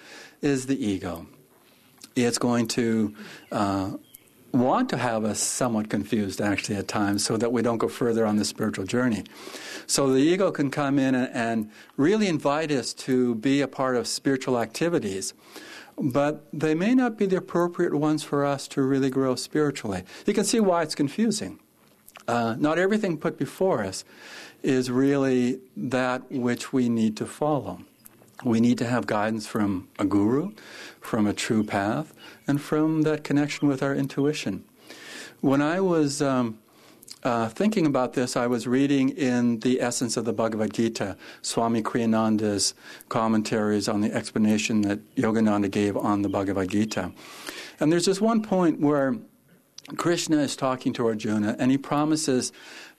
is 0.43 0.67
the 0.67 0.85
ego 0.85 1.28
it's 2.25 2.38
going 2.38 2.68
to 2.68 3.14
uh, 3.52 3.92
want 4.52 4.88
to 4.90 4.96
have 4.96 5.25
us 5.25 5.40
somewhat 5.40 5.90
confused 5.90 6.40
actually 6.40 6.76
at 6.76 6.88
times 6.88 7.25
so 7.25 7.37
that 7.37 7.52
we 7.52 7.62
don't 7.62 7.78
go 7.78 7.88
further 7.88 8.26
on 8.26 8.37
the 8.37 8.44
spiritual 8.44 8.84
journey. 8.84 9.25
So 9.87 10.12
the 10.12 10.20
ego 10.20 10.50
can 10.50 10.70
come 10.70 10.98
in 10.98 11.14
and, 11.14 11.30
and 11.34 11.70
really 11.96 12.28
invite 12.28 12.70
us 12.70 12.92
to 12.94 13.34
be 13.37 13.60
a 13.60 13.68
part 13.68 13.96
of 13.96 14.06
spiritual 14.06 14.58
activities 14.58 15.34
but 16.00 16.46
they 16.52 16.75
may 16.75 16.94
not 16.94 17.18
be 17.18 17.26
the 17.26 17.37
appropriate 17.37 17.94
ones 17.94 18.22
for 18.22 18.44
us 18.44 18.68
to 18.68 18.82
really 18.82 19.10
grow 19.10 19.34
spiritually. 19.34 20.04
You 20.26 20.34
can 20.34 20.44
see 20.44 20.60
why 20.60 20.82
it's 20.82 20.94
confusing. 20.94 21.58
Uh, 22.26 22.56
not 22.58 22.78
everything 22.78 23.16
put 23.16 23.38
before 23.38 23.82
us 23.84 24.04
is 24.62 24.90
really 24.90 25.60
that 25.76 26.30
which 26.30 26.72
we 26.72 26.88
need 26.88 27.16
to 27.16 27.26
follow. 27.26 27.80
We 28.45 28.61
need 28.61 28.78
to 28.78 28.87
have 28.87 29.07
guidance 29.07 29.47
from 29.47 29.88
a 29.99 30.04
guru, 30.04 30.52
from 31.00 31.26
a 31.26 31.33
true 31.33 31.64
path, 31.64 32.14
and 32.47 32.61
from 32.61 33.02
that 33.02 33.25
connection 33.25 33.68
with 33.68 33.83
our 33.83 33.95
intuition. 33.95 34.64
When 35.40 35.61
I 35.61 35.80
was 35.80 36.23
um, 36.23 36.59
uh, 37.25 37.49
thinking 37.49 37.85
about 37.87 38.12
this, 38.12 38.37
I 38.37 38.47
was 38.47 38.66
reading 38.66 39.11
in 39.11 39.59
the 39.61 39.80
essence 39.80 40.16
of 40.16 40.25
the 40.25 40.33
Bhagavad 40.33 40.73
Gita, 40.73 41.16
Swami 41.42 41.83
Kriyananda's 41.83 42.75
commentaries 43.09 43.88
on 43.88 44.00
the 44.00 44.12
explanation 44.12 44.83
that 44.83 45.00
Yogananda 45.16 45.71
gave 45.71 45.97
on 45.97 46.23
the 46.23 46.28
Bhagavad 46.28 46.68
Gita. 46.68 47.12
And 47.80 47.90
there's 47.90 48.07
this 48.07 48.21
one 48.21 48.42
point 48.42 48.80
where 48.80 49.16
Krishna 49.97 50.38
is 50.38 50.54
talking 50.54 50.92
to 50.95 51.07
Arjuna, 51.07 51.57
and 51.59 51.71
he 51.71 51.78
promises 51.78 52.52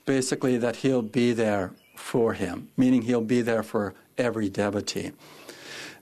basically 0.05 0.57
that 0.57 0.77
he'll 0.77 1.01
be 1.01 1.31
there 1.31 1.71
for 1.95 2.33
him, 2.33 2.69
meaning 2.77 3.03
he'll 3.03 3.21
be 3.21 3.41
there 3.41 3.63
for 3.63 3.93
every 4.19 4.49
devotee. 4.49 5.11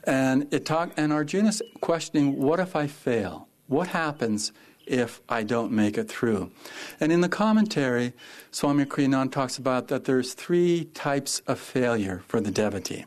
And 0.03 0.51
it 0.53 0.65
talk, 0.65 0.91
and 0.97 1.12
Arjuna's 1.12 1.62
questioning, 1.81 2.38
what 2.38 2.59
if 2.59 2.75
I 2.75 2.88
fail? 2.88 3.47
What 3.67 3.89
happens 3.89 4.53
if 4.86 5.21
I 5.27 5.43
don't 5.43 5.71
make 5.71 5.97
it 5.97 6.07
through? 6.07 6.51
And 7.00 7.12
in 7.12 7.21
the 7.21 7.29
commentary, 7.29 8.13
Swami 8.51 8.86
Kriyananda 8.86 9.31
talks 9.31 9.57
about 9.57 9.89
that 9.89 10.05
there's 10.05 10.33
three 10.33 10.86
types 10.93 11.41
of 11.47 11.59
failure 11.59 12.24
for 12.27 12.39
the 12.39 12.51
devotee. 12.51 13.05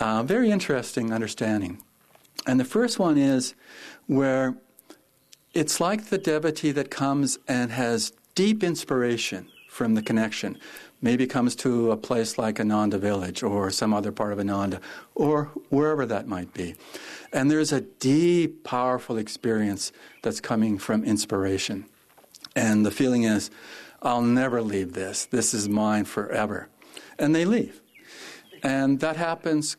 Uh, 0.00 0.22
very 0.22 0.50
interesting 0.50 1.12
understanding. 1.12 1.82
And 2.46 2.58
the 2.58 2.64
first 2.64 2.98
one 2.98 3.18
is 3.18 3.54
where 4.06 4.56
it's 5.52 5.80
like 5.80 6.06
the 6.06 6.16
devotee 6.16 6.72
that 6.72 6.90
comes 6.90 7.38
and 7.46 7.72
has 7.72 8.12
deep 8.34 8.64
inspiration 8.64 9.48
from 9.68 9.94
the 9.94 10.02
connection. 10.02 10.58
Maybe 11.02 11.26
comes 11.26 11.56
to 11.56 11.92
a 11.92 11.96
place 11.96 12.36
like 12.36 12.60
Ananda 12.60 12.98
village 12.98 13.42
or 13.42 13.70
some 13.70 13.94
other 13.94 14.12
part 14.12 14.32
of 14.32 14.38
Ananda 14.38 14.80
or 15.14 15.44
wherever 15.70 16.04
that 16.06 16.26
might 16.26 16.52
be. 16.52 16.74
And 17.32 17.50
there's 17.50 17.72
a 17.72 17.80
deep, 17.80 18.64
powerful 18.64 19.16
experience 19.16 19.92
that's 20.22 20.40
coming 20.40 20.78
from 20.78 21.04
inspiration. 21.04 21.86
And 22.54 22.84
the 22.84 22.90
feeling 22.90 23.22
is, 23.22 23.50
I'll 24.02 24.22
never 24.22 24.60
leave 24.60 24.92
this. 24.92 25.24
This 25.26 25.54
is 25.54 25.68
mine 25.68 26.04
forever. 26.04 26.68
And 27.18 27.34
they 27.34 27.44
leave. 27.44 27.80
And 28.62 29.00
that 29.00 29.16
happens 29.16 29.76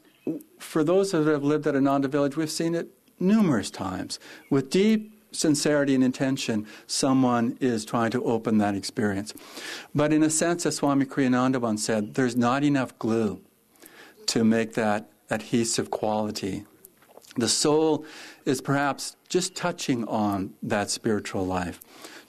for 0.59 0.83
those 0.83 1.11
that 1.11 1.25
have 1.25 1.43
lived 1.43 1.67
at 1.67 1.75
Ananda 1.75 2.07
village, 2.07 2.37
we've 2.37 2.51
seen 2.51 2.75
it 2.75 2.89
numerous 3.19 3.69
times 3.69 4.19
with 4.49 4.69
deep 4.69 5.10
sincerity 5.31 5.95
and 5.95 6.03
intention, 6.03 6.67
someone 6.87 7.57
is 7.59 7.85
trying 7.85 8.11
to 8.11 8.23
open 8.23 8.57
that 8.59 8.75
experience. 8.75 9.33
But 9.95 10.13
in 10.13 10.23
a 10.23 10.29
sense, 10.29 10.65
as 10.65 10.77
Swami 10.77 11.05
Kriyananda 11.05 11.59
once 11.59 11.83
said, 11.83 12.15
there's 12.15 12.35
not 12.35 12.63
enough 12.63 12.97
glue 12.99 13.41
to 14.27 14.43
make 14.43 14.73
that 14.73 15.09
adhesive 15.29 15.89
quality. 15.91 16.65
The 17.37 17.47
soul 17.47 18.05
is 18.45 18.61
perhaps 18.61 19.15
just 19.29 19.55
touching 19.55 20.05
on 20.07 20.53
that 20.63 20.89
spiritual 20.89 21.45
life, 21.45 21.79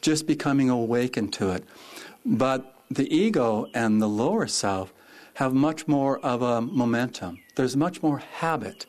just 0.00 0.26
becoming 0.26 0.70
awakened 0.70 1.32
to 1.34 1.50
it. 1.50 1.64
But 2.24 2.74
the 2.90 3.12
ego 3.14 3.66
and 3.74 4.00
the 4.00 4.08
lower 4.08 4.46
self 4.46 4.92
have 5.34 5.54
much 5.54 5.88
more 5.88 6.18
of 6.20 6.42
a 6.42 6.60
momentum. 6.60 7.38
There's 7.56 7.76
much 7.76 8.02
more 8.02 8.18
habit 8.18 8.86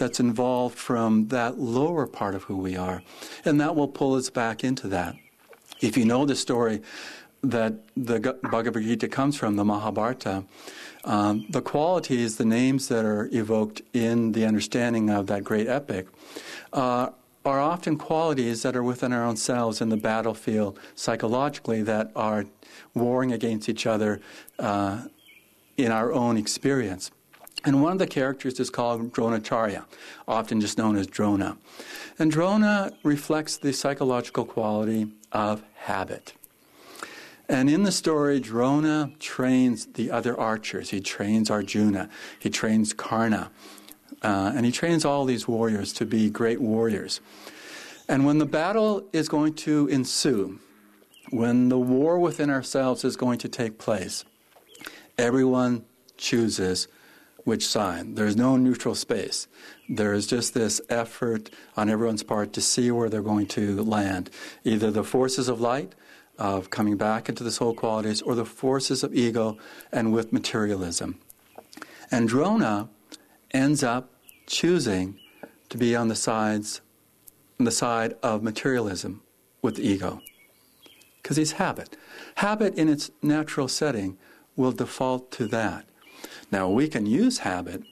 that's 0.00 0.18
involved 0.18 0.76
from 0.76 1.28
that 1.28 1.60
lower 1.60 2.06
part 2.06 2.34
of 2.34 2.42
who 2.44 2.56
we 2.56 2.76
are. 2.76 3.02
And 3.44 3.60
that 3.60 3.76
will 3.76 3.86
pull 3.86 4.14
us 4.14 4.30
back 4.30 4.64
into 4.64 4.88
that. 4.88 5.14
If 5.80 5.96
you 5.96 6.04
know 6.04 6.26
the 6.26 6.34
story 6.34 6.82
that 7.42 7.74
the 7.96 8.36
Bhagavad 8.50 8.82
Gita 8.82 9.08
comes 9.08 9.36
from, 9.36 9.56
the 9.56 9.64
Mahabharata, 9.64 10.44
um, 11.04 11.46
the 11.48 11.62
qualities, 11.62 12.36
the 12.36 12.44
names 12.44 12.88
that 12.88 13.04
are 13.04 13.28
evoked 13.32 13.82
in 13.92 14.32
the 14.32 14.44
understanding 14.44 15.08
of 15.08 15.26
that 15.28 15.44
great 15.44 15.68
epic, 15.68 16.08
uh, 16.72 17.10
are 17.44 17.60
often 17.60 17.96
qualities 17.96 18.62
that 18.62 18.76
are 18.76 18.82
within 18.82 19.12
our 19.12 19.24
own 19.24 19.36
selves 19.36 19.80
in 19.80 19.88
the 19.88 19.96
battlefield 19.96 20.78
psychologically 20.94 21.82
that 21.82 22.10
are 22.14 22.44
warring 22.94 23.32
against 23.32 23.68
each 23.68 23.86
other 23.86 24.20
uh, 24.58 25.02
in 25.76 25.90
our 25.90 26.12
own 26.12 26.36
experience. 26.36 27.10
And 27.64 27.82
one 27.82 27.92
of 27.92 27.98
the 27.98 28.06
characters 28.06 28.58
is 28.58 28.70
called 28.70 29.12
Dronacharya, 29.12 29.84
often 30.26 30.60
just 30.60 30.78
known 30.78 30.96
as 30.96 31.06
Drona. 31.06 31.58
And 32.18 32.30
Drona 32.30 32.92
reflects 33.02 33.58
the 33.58 33.72
psychological 33.72 34.44
quality 34.44 35.08
of 35.32 35.62
habit. 35.74 36.32
And 37.48 37.68
in 37.68 37.82
the 37.82 37.92
story, 37.92 38.40
Drona 38.40 39.10
trains 39.18 39.86
the 39.86 40.10
other 40.10 40.38
archers. 40.38 40.90
He 40.90 41.00
trains 41.00 41.50
Arjuna, 41.50 42.08
he 42.38 42.48
trains 42.48 42.92
Karna, 42.92 43.50
uh, 44.22 44.52
and 44.54 44.64
he 44.64 44.72
trains 44.72 45.04
all 45.04 45.24
these 45.24 45.48
warriors 45.48 45.92
to 45.94 46.06
be 46.06 46.30
great 46.30 46.60
warriors. 46.60 47.20
And 48.08 48.24
when 48.24 48.38
the 48.38 48.46
battle 48.46 49.04
is 49.12 49.28
going 49.28 49.54
to 49.54 49.86
ensue, 49.88 50.60
when 51.30 51.68
the 51.68 51.78
war 51.78 52.18
within 52.18 52.50
ourselves 52.50 53.04
is 53.04 53.16
going 53.16 53.38
to 53.38 53.48
take 53.48 53.78
place, 53.78 54.24
everyone 55.18 55.84
chooses 56.16 56.88
which 57.44 57.66
side. 57.66 58.16
There's 58.16 58.36
no 58.36 58.56
neutral 58.56 58.94
space. 58.94 59.48
There's 59.88 60.26
just 60.26 60.54
this 60.54 60.80
effort 60.88 61.50
on 61.76 61.88
everyone's 61.88 62.22
part 62.22 62.52
to 62.54 62.60
see 62.60 62.90
where 62.90 63.08
they're 63.08 63.22
going 63.22 63.46
to 63.48 63.82
land. 63.82 64.30
Either 64.64 64.90
the 64.90 65.04
forces 65.04 65.48
of 65.48 65.60
light, 65.60 65.94
of 66.38 66.70
coming 66.70 66.96
back 66.96 67.28
into 67.28 67.44
the 67.44 67.52
soul 67.52 67.74
qualities, 67.74 68.22
or 68.22 68.34
the 68.34 68.44
forces 68.44 69.02
of 69.02 69.14
ego 69.14 69.58
and 69.92 70.12
with 70.12 70.32
materialism. 70.32 71.18
And 72.10 72.28
Drona 72.28 72.88
ends 73.50 73.82
up 73.82 74.10
choosing 74.46 75.18
to 75.68 75.78
be 75.78 75.94
on 75.94 76.08
the 76.08 76.16
sides 76.16 76.80
on 77.58 77.64
the 77.64 77.70
side 77.70 78.14
of 78.22 78.42
materialism 78.42 79.22
with 79.60 79.78
ego. 79.78 80.22
Because 81.22 81.36
he's 81.36 81.52
habit. 81.52 81.94
Habit 82.36 82.74
in 82.74 82.88
its 82.88 83.10
natural 83.22 83.68
setting 83.68 84.16
will 84.56 84.72
default 84.72 85.30
to 85.32 85.46
that. 85.48 85.84
Now, 86.50 86.68
we 86.68 86.88
can 86.88 87.06
use 87.06 87.38
habit, 87.38 87.82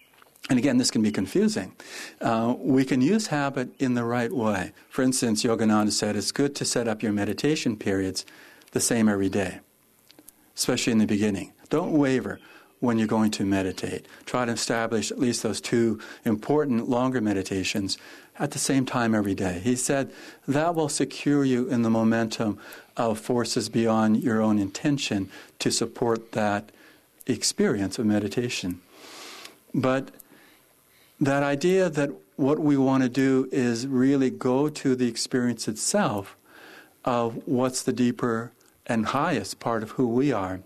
and 0.50 0.58
again, 0.58 0.78
this 0.78 0.90
can 0.90 1.02
be 1.02 1.12
confusing. 1.12 1.74
Uh, 2.20 2.54
we 2.58 2.84
can 2.84 3.00
use 3.00 3.28
habit 3.28 3.70
in 3.78 3.94
the 3.94 4.04
right 4.04 4.32
way. 4.32 4.72
For 4.88 5.02
instance, 5.02 5.44
Yogananda 5.44 5.92
said 5.92 6.16
it's 6.16 6.32
good 6.32 6.54
to 6.56 6.64
set 6.64 6.88
up 6.88 7.02
your 7.02 7.12
meditation 7.12 7.76
periods 7.76 8.24
the 8.72 8.80
same 8.80 9.08
every 9.08 9.28
day, 9.28 9.60
especially 10.56 10.92
in 10.92 10.98
the 10.98 11.06
beginning. 11.06 11.52
Don't 11.68 11.92
waver 11.92 12.40
when 12.80 12.98
you're 12.98 13.08
going 13.08 13.30
to 13.32 13.44
meditate. 13.44 14.06
Try 14.24 14.44
to 14.44 14.52
establish 14.52 15.10
at 15.10 15.18
least 15.18 15.42
those 15.42 15.60
two 15.60 16.00
important 16.24 16.88
longer 16.88 17.20
meditations 17.20 17.98
at 18.38 18.52
the 18.52 18.58
same 18.58 18.86
time 18.86 19.14
every 19.14 19.34
day. 19.34 19.60
He 19.62 19.74
said 19.74 20.12
that 20.46 20.74
will 20.74 20.88
secure 20.88 21.44
you 21.44 21.68
in 21.68 21.82
the 21.82 21.90
momentum 21.90 22.58
of 22.96 23.18
forces 23.18 23.68
beyond 23.68 24.22
your 24.22 24.40
own 24.40 24.58
intention 24.58 25.28
to 25.58 25.70
support 25.70 26.32
that 26.32 26.70
experience 27.32 27.98
of 27.98 28.06
meditation. 28.06 28.80
But 29.74 30.10
that 31.20 31.42
idea 31.42 31.88
that 31.90 32.10
what 32.36 32.58
we 32.58 32.76
want 32.76 33.02
to 33.02 33.08
do 33.08 33.48
is 33.50 33.86
really 33.86 34.30
go 34.30 34.68
to 34.68 34.94
the 34.94 35.08
experience 35.08 35.68
itself 35.68 36.36
of 37.04 37.46
what's 37.46 37.82
the 37.82 37.92
deeper 37.92 38.52
and 38.86 39.06
highest 39.06 39.60
part 39.60 39.82
of 39.82 39.92
who 39.92 40.06
we 40.08 40.32
are 40.32 40.60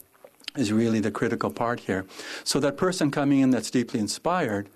is 0.56 0.72
really 0.72 1.00
the 1.00 1.10
critical 1.10 1.50
part 1.50 1.80
here. 1.80 2.04
So 2.44 2.60
that 2.60 2.76
person 2.76 3.10
coming 3.10 3.40
in 3.40 3.50
that's 3.50 3.70
deeply 3.70 4.00
inspired 4.00 4.68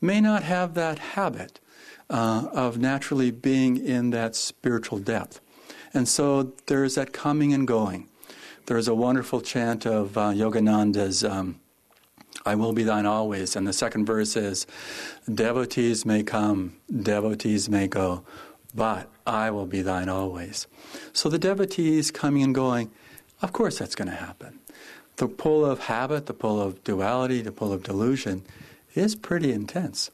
may 0.00 0.20
not 0.20 0.42
have 0.42 0.74
that 0.74 0.98
habit 0.98 1.60
uh, 2.08 2.48
of 2.52 2.78
naturally 2.78 3.30
being 3.30 3.76
in 3.76 4.10
that 4.10 4.34
spiritual 4.34 4.98
depth. 4.98 5.40
And 5.94 6.08
so 6.08 6.52
there's 6.66 6.96
that 6.96 7.12
coming 7.12 7.52
and 7.52 7.66
going. 7.66 8.08
There's 8.66 8.88
a 8.88 8.94
wonderful 8.94 9.40
chant 9.40 9.86
of 9.86 10.16
uh, 10.16 10.30
Yogananda's, 10.30 11.24
um, 11.24 11.60
I 12.46 12.54
will 12.54 12.72
be 12.72 12.84
thine 12.84 13.06
always. 13.06 13.56
And 13.56 13.66
the 13.66 13.72
second 13.72 14.06
verse 14.06 14.36
is, 14.36 14.66
Devotees 15.32 16.06
may 16.06 16.22
come, 16.22 16.76
devotees 16.90 17.68
may 17.68 17.88
go, 17.88 18.24
but 18.74 19.08
I 19.26 19.50
will 19.50 19.66
be 19.66 19.82
thine 19.82 20.08
always. 20.08 20.66
So 21.12 21.28
the 21.28 21.38
devotees 21.38 22.10
coming 22.10 22.42
and 22.42 22.54
going, 22.54 22.90
of 23.42 23.52
course 23.52 23.78
that's 23.78 23.94
going 23.94 24.10
to 24.10 24.16
happen. 24.16 24.60
The 25.16 25.28
pull 25.28 25.66
of 25.66 25.80
habit, 25.80 26.26
the 26.26 26.34
pull 26.34 26.60
of 26.60 26.82
duality, 26.84 27.42
the 27.42 27.52
pull 27.52 27.72
of 27.72 27.82
delusion 27.82 28.44
is 28.94 29.14
pretty 29.14 29.52
intense. 29.52 30.10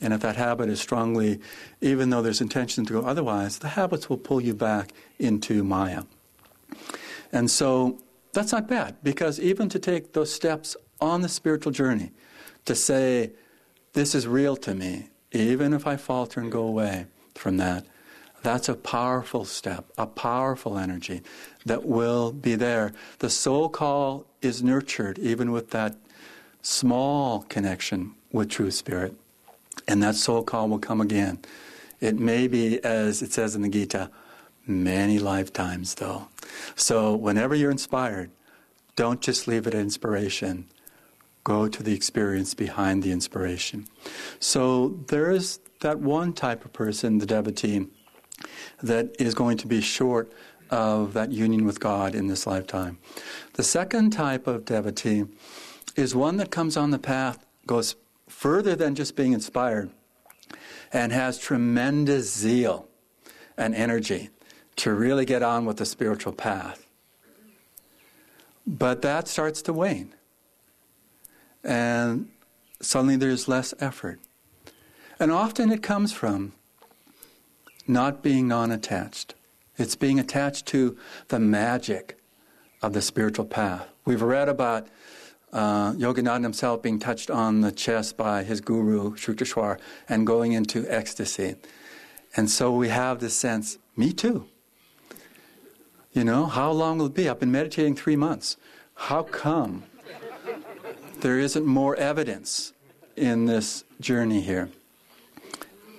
And 0.00 0.12
if 0.12 0.20
that 0.20 0.36
habit 0.36 0.68
is 0.68 0.80
strongly, 0.80 1.40
even 1.80 2.10
though 2.10 2.22
there's 2.22 2.40
intention 2.40 2.84
to 2.86 2.92
go 2.94 3.06
otherwise, 3.06 3.58
the 3.58 3.68
habits 3.68 4.08
will 4.08 4.16
pull 4.16 4.40
you 4.40 4.54
back 4.54 4.92
into 5.18 5.64
Maya. 5.64 6.04
And 7.32 7.50
so 7.50 7.98
that's 8.32 8.52
not 8.52 8.68
bad 8.68 8.96
because 9.02 9.40
even 9.40 9.68
to 9.70 9.78
take 9.78 10.12
those 10.12 10.32
steps 10.32 10.76
on 11.00 11.22
the 11.22 11.28
spiritual 11.28 11.72
journey, 11.72 12.12
to 12.64 12.74
say, 12.74 13.32
this 13.92 14.14
is 14.14 14.26
real 14.26 14.56
to 14.56 14.74
me, 14.74 15.08
even 15.32 15.72
if 15.72 15.86
I 15.86 15.96
falter 15.96 16.40
and 16.40 16.50
go 16.50 16.62
away 16.62 17.06
from 17.34 17.56
that, 17.58 17.86
that's 18.42 18.68
a 18.68 18.74
powerful 18.74 19.44
step, 19.44 19.90
a 19.98 20.06
powerful 20.06 20.78
energy 20.78 21.22
that 21.66 21.84
will 21.84 22.32
be 22.32 22.54
there. 22.54 22.92
The 23.18 23.30
soul 23.30 23.68
call 23.68 24.26
is 24.40 24.62
nurtured 24.62 25.18
even 25.18 25.50
with 25.50 25.70
that 25.70 25.96
small 26.62 27.42
connection 27.48 28.14
with 28.32 28.50
true 28.50 28.70
spirit. 28.70 29.14
And 29.86 30.02
that 30.02 30.14
soul 30.14 30.42
call 30.42 30.68
will 30.68 30.78
come 30.78 31.00
again. 31.00 31.40
It 32.00 32.18
may 32.18 32.46
be, 32.46 32.82
as 32.84 33.22
it 33.22 33.32
says 33.32 33.56
in 33.56 33.62
the 33.62 33.68
Gita, 33.68 34.10
many 34.68 35.18
lifetimes, 35.18 35.94
though. 35.94 36.28
So 36.76 37.14
whenever 37.14 37.54
you're 37.54 37.70
inspired, 37.70 38.30
don't 38.96 39.20
just 39.20 39.46
leave 39.46 39.66
it 39.66 39.74
at 39.74 39.80
inspiration. 39.80 40.66
Go 41.44 41.68
to 41.68 41.82
the 41.82 41.94
experience 41.94 42.54
behind 42.54 43.02
the 43.02 43.12
inspiration. 43.12 43.86
So 44.38 44.98
there 45.06 45.30
is 45.30 45.60
that 45.80 45.98
one 46.00 46.32
type 46.32 46.64
of 46.64 46.72
person, 46.72 47.18
the 47.18 47.26
devotee, 47.26 47.86
that 48.82 49.14
is 49.18 49.34
going 49.34 49.56
to 49.58 49.66
be 49.66 49.80
short 49.80 50.32
of 50.70 51.14
that 51.14 51.32
union 51.32 51.64
with 51.64 51.80
God 51.80 52.14
in 52.14 52.26
this 52.26 52.46
lifetime. 52.46 52.98
The 53.54 53.62
second 53.62 54.10
type 54.10 54.46
of 54.46 54.64
devotee 54.64 55.24
is 55.96 56.14
one 56.14 56.36
that 56.36 56.50
comes 56.50 56.76
on 56.76 56.90
the 56.90 56.98
path, 56.98 57.46
goes 57.66 57.96
further 58.28 58.76
than 58.76 58.94
just 58.94 59.16
being 59.16 59.32
inspired, 59.32 59.90
and 60.92 61.12
has 61.12 61.38
tremendous 61.38 62.32
zeal 62.34 62.88
and 63.56 63.74
energy 63.74 64.30
to 64.78 64.94
really 64.94 65.24
get 65.24 65.42
on 65.42 65.64
with 65.64 65.76
the 65.76 65.84
spiritual 65.84 66.32
path. 66.32 66.86
But 68.66 69.02
that 69.02 69.28
starts 69.28 69.62
to 69.62 69.72
wane. 69.72 70.14
And 71.64 72.28
suddenly 72.80 73.16
there's 73.16 73.48
less 73.48 73.74
effort. 73.80 74.20
And 75.18 75.32
often 75.32 75.72
it 75.72 75.82
comes 75.82 76.12
from 76.12 76.52
not 77.86 78.22
being 78.22 78.46
non 78.46 78.70
attached. 78.70 79.34
It's 79.76 79.96
being 79.96 80.20
attached 80.20 80.66
to 80.66 80.96
the 81.28 81.38
magic 81.38 82.18
of 82.82 82.92
the 82.92 83.02
spiritual 83.02 83.46
path. 83.46 83.88
We've 84.04 84.22
read 84.22 84.48
about 84.48 84.86
uh, 85.52 85.92
Yogananda 85.92 86.42
himself 86.42 86.82
being 86.82 86.98
touched 86.98 87.30
on 87.30 87.62
the 87.62 87.72
chest 87.72 88.16
by 88.16 88.44
his 88.44 88.60
guru, 88.60 89.16
Sri 89.16 89.34
Yukteswar, 89.34 89.78
and 90.08 90.26
going 90.26 90.52
into 90.52 90.84
ecstasy. 90.88 91.56
And 92.36 92.50
so 92.50 92.72
we 92.72 92.88
have 92.88 93.18
this 93.18 93.34
sense, 93.34 93.78
me 93.96 94.12
too. 94.12 94.46
You 96.18 96.24
know, 96.24 96.46
how 96.46 96.72
long 96.72 96.98
will 96.98 97.06
it 97.06 97.14
be? 97.14 97.28
I've 97.28 97.38
been 97.38 97.52
meditating 97.52 97.94
three 97.94 98.16
months. 98.16 98.56
How 98.96 99.22
come 99.22 99.84
there 101.20 101.38
isn't 101.38 101.64
more 101.64 101.94
evidence 101.94 102.72
in 103.14 103.46
this 103.46 103.84
journey 104.00 104.40
here? 104.40 104.68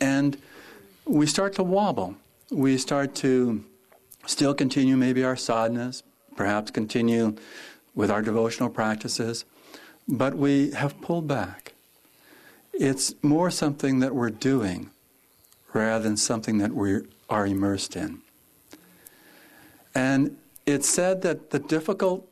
And 0.01 0.37
we 1.05 1.25
start 1.25 1.53
to 1.53 1.63
wobble. 1.63 2.15
We 2.51 2.77
start 2.77 3.15
to 3.23 3.63
still 4.25 4.53
continue 4.53 4.97
maybe 4.97 5.23
our 5.23 5.35
sadhanas, 5.35 6.03
perhaps 6.35 6.69
continue 6.69 7.37
with 7.95 8.11
our 8.11 8.21
devotional 8.21 8.69
practices, 8.69 9.45
but 10.05 10.35
we 10.35 10.71
have 10.71 10.99
pulled 10.99 11.29
back. 11.29 11.75
It's 12.73 13.13
more 13.23 13.49
something 13.49 13.99
that 13.99 14.13
we're 14.13 14.31
doing 14.31 14.89
rather 15.71 16.03
than 16.03 16.17
something 16.17 16.57
that 16.57 16.73
we 16.73 17.03
are 17.29 17.47
immersed 17.47 17.95
in. 17.95 18.21
And 19.95 20.37
it's 20.65 20.87
said 20.87 21.21
that 21.23 21.49
the 21.49 21.59
difficult 21.59 22.27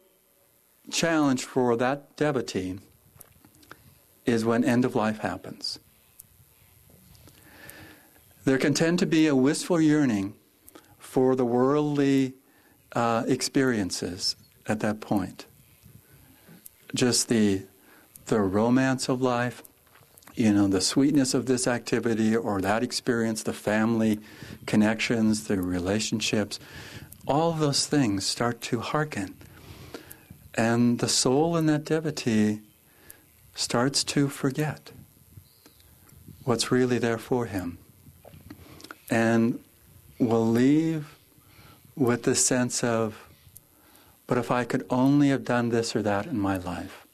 challenge 0.92 1.44
for 1.44 1.76
that 1.78 2.16
devotee 2.16 2.80
is 4.26 4.46
when 4.46 4.64
end 4.64 4.86
of 4.86 4.96
life 4.96 5.20
happens. 5.20 5.80
There 8.46 8.58
can 8.58 8.74
tend 8.74 9.00
to 9.00 9.06
be 9.06 9.28
a 9.28 9.36
wistful 9.36 9.82
yearning 9.82 10.34
for 11.00 11.36
the 11.36 11.46
worldly 11.46 12.34
uh, 12.94 13.24
experiences 13.28 14.36
at 14.68 14.80
that 14.82 15.02
point. 15.02 15.46
Just 16.94 17.28
the, 17.28 17.64
the 18.28 18.40
romance 18.40 19.10
of 19.10 19.22
life, 19.22 19.64
you 20.36 20.54
know, 20.54 20.68
the 20.68 20.82
sweetness 20.82 21.34
of 21.34 21.48
this 21.48 21.68
activity 21.68 22.36
or 22.36 22.62
that 22.62 22.84
experience, 22.84 23.44
the 23.44 23.54
family 23.54 24.20
connections, 24.66 25.48
the 25.48 25.60
relationships, 25.62 26.60
all 27.28 27.52
those 27.52 27.86
things 27.86 28.26
start 28.26 28.62
to 28.62 28.80
hearken. 28.80 29.36
And 30.56 31.00
the 31.00 31.10
soul 31.10 31.56
in 31.58 31.66
that 31.68 31.86
devotee 31.86 32.62
starts 33.54 34.04
to 34.06 34.30
forget 34.30 34.92
what's 36.44 36.72
really 36.72 36.98
there 36.98 37.18
for 37.18 37.46
him. 37.46 37.78
And 39.12 39.60
will 40.20 40.48
leave 40.48 41.18
with 41.96 42.24
the 42.24 42.36
sense 42.36 42.84
of, 42.84 43.28
but 44.26 44.38
if 44.38 44.52
I 44.52 44.64
could 44.64 44.86
only 44.90 45.30
have 45.30 45.44
done 45.46 45.70
this 45.70 45.96
or 45.96 46.02
that 46.02 46.26
in 46.26 46.40
my 46.40 46.58
life. 46.58 47.06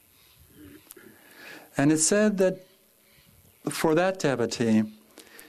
And 1.76 1.92
it's 1.92 2.06
said 2.06 2.38
that 2.38 2.66
for 3.70 3.96
that 3.96 4.20
devotee, 4.20 4.84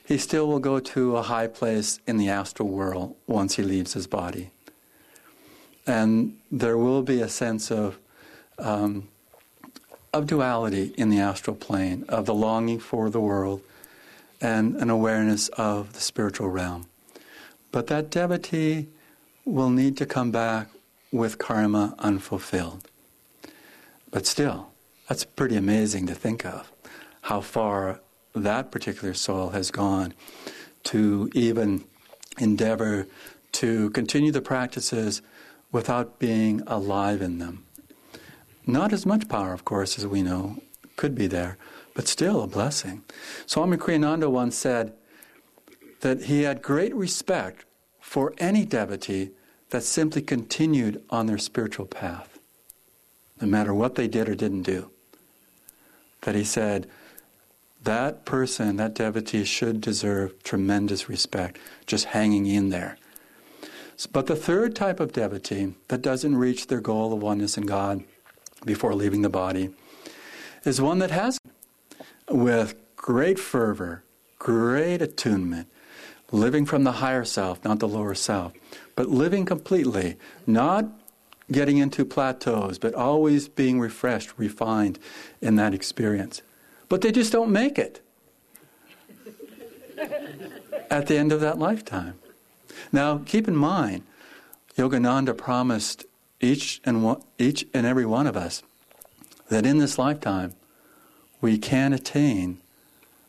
he 0.05 0.19
still 0.19 0.47
will 0.47 0.59
go 0.59 0.79
to 0.79 1.17
a 1.17 1.23
high 1.23 1.47
place 1.47 1.99
in 2.07 2.19
the 2.19 2.29
astral 2.29 2.69
world 2.69 3.17
once 3.27 3.57
he 3.57 3.62
leaves 3.62 3.95
his 3.95 4.07
body. 4.07 4.51
And 5.87 6.38
there 6.51 6.77
will 6.77 7.03
be 7.03 7.21
a 7.21 7.29
sense 7.29 7.71
of, 7.71 7.99
um, 8.59 9.09
of 10.12 10.27
duality 10.27 10.95
in 10.97 11.09
the 11.09 11.21
astral 11.21 11.57
plane, 11.57 12.05
of 12.09 12.27
the 12.27 12.35
longing 12.35 12.79
for 12.79 13.11
the 13.11 13.21
world 13.21 13.62
and 14.40 14.77
an 14.77 14.90
awareness 14.90 15.49
of 15.49 15.95
the 15.95 16.01
spiritual 16.01 16.49
realm. 16.49 16.87
But 17.73 17.87
that 17.87 18.11
devotee 18.11 18.88
will 19.45 19.71
need 19.71 19.97
to 19.97 20.07
come 20.07 20.31
back 20.31 20.69
with 21.11 21.38
karma 21.38 21.95
unfulfilled. 21.99 22.88
But 24.11 24.27
still, 24.27 24.71
that's 25.09 25.25
pretty 25.25 25.57
amazing 25.57 26.07
to 26.07 26.14
think 26.14 26.45
of 26.45 26.71
how 27.23 27.40
far 27.40 28.01
that 28.35 28.70
particular 28.70 29.14
soul 29.14 29.51
has 29.51 29.70
gone 29.70 30.12
to 30.85 31.31
even 31.33 31.85
endeavor 32.38 33.07
to 33.53 33.90
continue 33.90 34.33
the 34.33 34.42
practices 34.42 35.23
without 35.70 36.18
being 36.18 36.61
alive 36.66 37.23
in 37.23 37.38
them. 37.38 37.64
Not 38.66 38.92
as 38.92 39.07
much 39.07 39.29
power, 39.29 39.53
of 39.53 39.64
course, 39.64 39.99
as 39.99 40.07
we 40.07 40.23
know 40.23 40.59
could 40.97 41.14
be 41.14 41.27
there, 41.27 41.57
but 41.94 42.09
still 42.09 42.42
a 42.42 42.47
blessing. 42.47 43.03
Swami 43.47 43.77
Kriyananda 43.77 44.31
once 44.31 44.57
said 44.57 44.92
that 46.01 46.25
he 46.25 46.42
had 46.42 46.62
great 46.62 46.94
respect 46.94 47.64
for 48.01 48.35
any 48.38 48.64
devotee 48.64 49.31
that 49.70 49.83
simply 49.83 50.23
continued 50.23 51.03
on 51.11 51.27
their 51.27 51.38
spiritual 51.38 51.87
path, 51.87 52.38
no 53.40 53.47
matter 53.47 53.75
what 53.75 53.94
they 53.94 54.09
did 54.09 54.29
or 54.29 54.35
didn't 54.35 54.62
do. 54.62 54.90
That 56.23 56.35
he 56.35 56.44
said, 56.44 56.88
that 57.85 58.25
person, 58.25 58.77
that 58.77 58.94
devotee, 58.94 59.44
should 59.44 59.81
deserve 59.81 60.42
tremendous 60.42 61.09
respect, 61.09 61.59
just 61.87 62.07
hanging 62.07 62.47
in 62.47 62.70
there. 62.70 62.99
But 64.12 64.27
the 64.27 64.37
third 64.37 64.75
type 64.75 65.01
of 65.01 65.12
devotee 65.12 65.75
that 65.88 66.03
doesn't 66.03 66.37
reach 66.37 66.66
their 66.66 66.81
goal 66.81 67.12
of 67.12 67.23
oneness 67.23 67.57
in 67.57 67.66
God 67.66 68.03
before 68.64 68.94
leaving 68.94 69.23
the 69.23 69.29
body 69.29 69.70
is 70.64 70.81
one 70.81 70.99
that 70.99 71.11
has 71.11 71.38
with 72.29 72.75
great 72.97 73.38
fervor, 73.38 74.03
great 74.38 75.01
attunement, 75.01 75.68
living 76.33 76.66
from 76.66 76.85
the 76.85 76.92
higher 76.92 77.25
self, 77.25 77.64
not 77.64 77.79
the 77.79 77.88
lower 77.88 78.14
self, 78.14 78.53
but 78.97 79.09
living 79.09 79.44
completely, 79.44 80.16
not 80.47 80.87
getting 81.53 81.77
into 81.79 82.05
plateaus, 82.05 82.79
but 82.79 82.94
always 82.94 83.49
being 83.49 83.79
refreshed, 83.79 84.33
refined 84.38 84.99
in 85.40 85.57
that 85.57 85.75
experience. 85.75 86.42
But 86.94 87.00
they 87.00 87.11
just 87.11 87.33
don't 87.33 87.50
make 87.50 87.76
it 87.76 88.00
at 90.88 91.09
the 91.09 91.18
end 91.18 91.33
of 91.33 91.40
that 91.40 91.59
lifetime. 91.59 92.14
Now, 92.92 93.18
keep 93.26 93.48
in 93.48 93.57
mind, 93.57 94.04
Yogananda 94.78 95.37
promised 95.37 96.04
each 96.40 96.80
and, 96.85 97.02
one, 97.02 97.20
each 97.37 97.66
and 97.74 97.85
every 97.85 98.07
one 98.07 98.28
of 98.28 98.37
us 98.37 98.62
that 99.48 99.66
in 99.66 99.78
this 99.78 99.98
lifetime 99.98 100.54
we 101.40 101.59
can 101.59 101.92
attain 101.92 102.61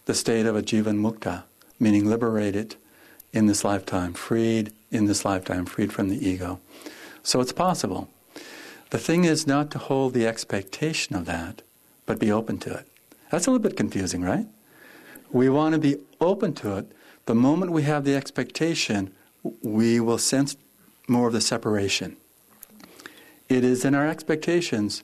the 0.05 0.13
state 0.13 0.45
of 0.45 0.55
a 0.55 0.61
jivan 0.61 0.99
mukta, 0.99 1.41
meaning 1.79 2.05
liberated 2.07 2.75
in 3.33 3.47
this 3.47 3.63
lifetime, 3.63 4.13
freed 4.13 4.73
in 4.91 5.05
this 5.05 5.25
lifetime, 5.25 5.65
freed 5.65 5.91
from 5.91 6.09
the 6.09 6.23
ego. 6.23 6.59
So 7.23 7.41
it's 7.41 7.51
possible. 7.51 8.09
The 8.91 8.99
thing 8.99 9.25
is 9.25 9.47
not 9.47 9.71
to 9.71 9.79
hold 9.79 10.13
the 10.13 10.27
expectation 10.27 11.15
of 11.15 11.25
that, 11.25 11.63
but 12.05 12.19
be 12.19 12.31
open 12.31 12.59
to 12.59 12.71
it. 12.71 12.87
That's 13.35 13.47
a 13.47 13.51
little 13.51 13.67
bit 13.67 13.75
confusing, 13.75 14.21
right? 14.21 14.47
We 15.29 15.49
want 15.49 15.73
to 15.73 15.77
be 15.77 15.97
open 16.21 16.53
to 16.53 16.77
it. 16.77 16.89
The 17.25 17.35
moment 17.35 17.73
we 17.73 17.83
have 17.83 18.05
the 18.05 18.15
expectation, 18.15 19.13
we 19.61 19.99
will 19.99 20.17
sense 20.17 20.55
more 21.09 21.27
of 21.27 21.33
the 21.33 21.41
separation. 21.41 22.15
It 23.49 23.65
is 23.65 23.83
in 23.83 23.93
our 23.93 24.07
expectations 24.07 25.03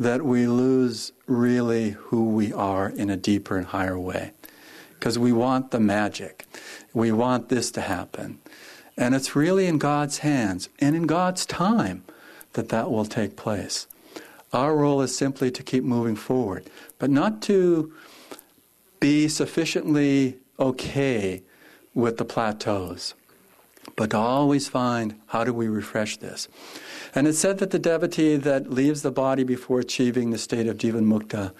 that 0.00 0.22
we 0.22 0.48
lose 0.48 1.12
really 1.28 1.90
who 1.90 2.30
we 2.30 2.52
are 2.52 2.88
in 2.88 3.08
a 3.08 3.16
deeper 3.16 3.56
and 3.56 3.68
higher 3.68 3.96
way. 3.96 4.32
Because 4.94 5.16
we 5.16 5.30
want 5.30 5.70
the 5.70 5.78
magic. 5.78 6.46
We 6.92 7.12
want 7.12 7.50
this 7.50 7.70
to 7.70 7.82
happen. 7.82 8.40
And 8.96 9.14
it's 9.14 9.36
really 9.36 9.66
in 9.66 9.78
God's 9.78 10.18
hands 10.18 10.70
and 10.80 10.96
in 10.96 11.06
God's 11.06 11.46
time 11.46 12.02
that 12.54 12.70
that 12.70 12.90
will 12.90 13.04
take 13.04 13.36
place. 13.36 13.86
Our 14.52 14.76
role 14.76 15.00
is 15.02 15.16
simply 15.16 15.50
to 15.52 15.62
keep 15.62 15.84
moving 15.84 16.16
forward, 16.16 16.68
but 16.98 17.10
not 17.10 17.40
to 17.42 17.92
be 18.98 19.28
sufficiently 19.28 20.38
okay 20.58 21.42
with 21.94 22.18
the 22.18 22.24
plateaus, 22.24 23.14
but 23.96 24.10
to 24.10 24.18
always 24.18 24.68
find 24.68 25.20
how 25.26 25.44
do 25.44 25.52
we 25.52 25.68
refresh 25.68 26.16
this. 26.18 26.48
And 27.14 27.26
it's 27.26 27.38
said 27.38 27.58
that 27.58 27.70
the 27.70 27.78
devotee 27.78 28.36
that 28.36 28.70
leaves 28.70 29.02
the 29.02 29.10
body 29.10 29.42
before 29.44 29.80
achieving 29.80 30.30
the 30.30 30.38
state 30.38 30.66
of 30.66 30.76
Jivan 30.76 31.06
Mukta, 31.06 31.52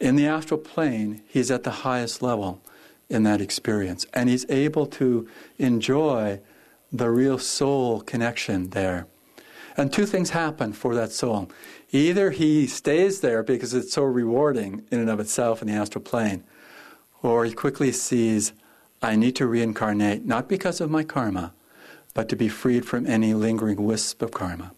in 0.00 0.16
the 0.16 0.26
astral 0.26 0.58
plane, 0.58 1.22
he's 1.26 1.50
at 1.50 1.62
the 1.62 1.70
highest 1.70 2.22
level 2.22 2.60
in 3.08 3.22
that 3.22 3.40
experience. 3.40 4.06
And 4.12 4.28
he's 4.28 4.48
able 4.48 4.86
to 4.86 5.28
enjoy 5.58 6.40
the 6.92 7.10
real 7.10 7.38
soul 7.38 8.00
connection 8.00 8.70
there. 8.70 9.06
And 9.76 9.92
two 9.92 10.06
things 10.06 10.30
happen 10.30 10.72
for 10.72 10.94
that 10.94 11.12
soul. 11.12 11.50
Either 11.90 12.30
he 12.30 12.66
stays 12.66 13.20
there 13.20 13.42
because 13.42 13.74
it's 13.74 13.92
so 13.92 14.02
rewarding 14.04 14.84
in 14.90 15.00
and 15.00 15.10
of 15.10 15.20
itself 15.20 15.62
in 15.62 15.68
the 15.68 15.74
astral 15.74 16.02
plane, 16.02 16.44
or 17.22 17.44
he 17.44 17.52
quickly 17.52 17.90
sees, 17.90 18.52
I 19.02 19.16
need 19.16 19.36
to 19.36 19.46
reincarnate, 19.46 20.24
not 20.24 20.48
because 20.48 20.80
of 20.80 20.90
my 20.90 21.02
karma, 21.02 21.52
but 22.14 22.28
to 22.28 22.36
be 22.36 22.48
freed 22.48 22.86
from 22.86 23.06
any 23.06 23.34
lingering 23.34 23.84
wisp 23.84 24.22
of 24.22 24.30
karma. 24.30 24.72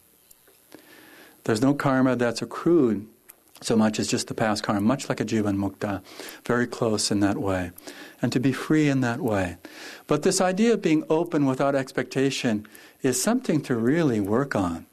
There's 1.45 1.63
no 1.63 1.75
karma 1.75 2.17
that's 2.17 2.43
accrued 2.43 3.07
so 3.61 3.77
much 3.77 3.99
as 3.99 4.09
just 4.09 4.29
the 4.29 4.35
past 4.35 4.63
karma, 4.63 4.81
much 4.81 5.09
like 5.09 5.21
a 5.21 5.25
jivan 5.25 5.57
mukta, 5.57 6.03
very 6.45 6.67
close 6.67 7.11
in 7.11 7.21
that 7.21 7.39
way, 7.39 7.71
and 8.21 8.33
to 8.33 8.41
be 8.41 8.53
free 8.53 8.89
in 8.89 9.01
that 9.01 9.21
way. 9.21 9.57
But 10.07 10.23
this 10.23 10.41
idea 10.41 10.75
of 10.75 10.83
being 10.83 11.05
open 11.09 11.47
without 11.47 11.75
expectation 11.75 12.67
is 13.03 13.23
something 13.23 13.61
to 13.63 13.75
really 13.75 14.21
work 14.21 14.55
on. 14.55 14.87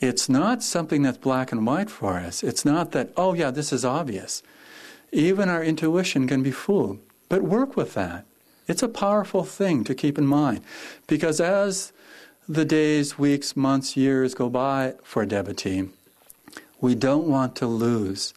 It's 0.00 0.28
not 0.28 0.62
something 0.62 1.02
that's 1.02 1.18
black 1.18 1.50
and 1.50 1.66
white 1.66 1.90
for 1.90 2.14
us. 2.14 2.42
It's 2.42 2.64
not 2.64 2.92
that, 2.92 3.12
oh 3.16 3.34
yeah, 3.34 3.50
this 3.50 3.72
is 3.72 3.84
obvious. 3.84 4.42
Even 5.10 5.48
our 5.48 5.64
intuition 5.64 6.28
can 6.28 6.42
be 6.42 6.52
fooled. 6.52 7.00
But 7.28 7.42
work 7.42 7.76
with 7.76 7.94
that. 7.94 8.24
It's 8.68 8.82
a 8.82 8.88
powerful 8.88 9.44
thing 9.44 9.82
to 9.84 9.94
keep 9.94 10.18
in 10.18 10.26
mind. 10.26 10.60
Because 11.06 11.40
as 11.40 11.92
the 12.48 12.64
days, 12.64 13.18
weeks, 13.18 13.56
months, 13.56 13.96
years 13.96 14.34
go 14.34 14.48
by 14.48 14.94
for 15.02 15.22
a 15.22 15.26
devotee, 15.26 15.88
we 16.80 16.94
don't 16.94 17.26
want 17.26 17.56
to 17.56 17.66
lose 17.66 18.34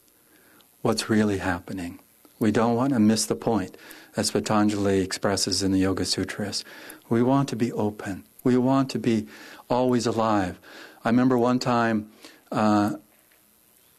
what's 0.82 1.10
really 1.10 1.38
happening. 1.38 2.00
We 2.40 2.52
don't 2.52 2.76
want 2.76 2.94
to 2.94 3.00
miss 3.00 3.26
the 3.26 3.36
point, 3.36 3.78
as 4.18 4.32
Patanjali 4.32 5.00
expresses 5.00 5.62
in 5.62 5.72
the 5.72 5.80
Yoga 5.80 6.06
Sutras. 6.06 6.66
We 7.08 7.22
want 7.22 7.50
to 7.50 7.56
be 7.56 7.72
open. 7.72 8.24
We 8.44 8.58
want 8.58 8.90
to 8.92 9.00
be 9.00 9.28
always 9.70 10.08
alive. 10.08 10.58
I 11.06 11.10
remember 11.10 11.38
one 11.38 11.60
time 11.60 12.12
uh, 12.52 12.96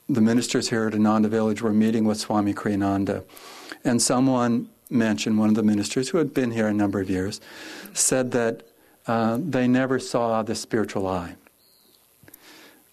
the 0.08 0.20
ministers 0.20 0.68
here 0.70 0.86
at 0.88 0.94
Ananda 0.94 1.28
Village 1.28 1.62
were 1.62 1.72
meeting 1.72 2.04
with 2.04 2.18
Swami 2.18 2.52
Kriyananda, 2.52 3.24
and 3.84 4.02
someone 4.02 4.68
mentioned, 4.90 5.38
one 5.38 5.48
of 5.48 5.54
the 5.54 5.62
ministers 5.62 6.10
who 6.10 6.18
had 6.18 6.34
been 6.34 6.50
here 6.50 6.66
a 6.66 6.74
number 6.74 7.00
of 7.00 7.08
years, 7.08 7.40
said 7.94 8.32
that 8.32 8.62
uh, 9.06 9.38
they 9.40 9.66
never 9.66 9.98
saw 9.98 10.42
the 10.42 10.54
spiritual 10.54 11.06
eye. 11.06 11.34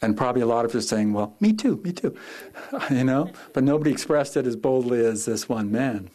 And 0.01 0.15
probably 0.15 0.41
a 0.41 0.45
lot 0.45 0.63
of 0.63 0.73
us 0.75 0.87
saying, 0.87 1.13
well, 1.13 1.35
me 1.39 1.51
too, 1.51 1.77
me 1.83 1.91
too, 1.91 2.15
you 2.89 3.03
know? 3.03 3.31
But 3.53 3.63
nobody 3.63 3.91
expressed 3.91 4.37
it 4.37 4.47
as 4.47 4.55
boldly 4.55 5.05
as 5.05 5.25
this 5.25 5.49
one 5.49 5.71
man. 5.71 6.09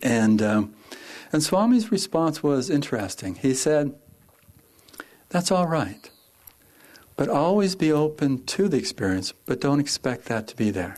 And, 0.00 0.40
um, 0.40 0.74
and 1.32 1.42
Swami's 1.42 1.92
response 1.92 2.42
was 2.42 2.70
interesting. 2.70 3.34
He 3.34 3.52
said, 3.52 3.94
that's 5.28 5.50
all 5.50 5.66
right. 5.66 6.10
But 7.16 7.28
always 7.28 7.74
be 7.74 7.92
open 7.92 8.44
to 8.46 8.68
the 8.68 8.78
experience, 8.78 9.32
but 9.44 9.60
don't 9.60 9.80
expect 9.80 10.26
that 10.26 10.46
to 10.48 10.56
be 10.56 10.70
there. 10.70 10.96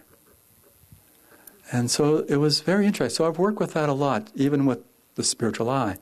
And 1.73 1.91
so 1.91 2.19
it 2.29 2.37
was 2.37 2.61
very 2.61 2.87
interesting. 2.87 3.17
So 3.17 3.29
I've 3.29 3.39
worked 3.39 3.59
with 3.59 3.73
that 3.75 3.89
a 3.89 3.93
lot, 3.93 4.31
even 4.35 4.67
with 4.67 4.81
the 5.15 5.25
spiritual 5.25 5.71
eye, 5.71 5.97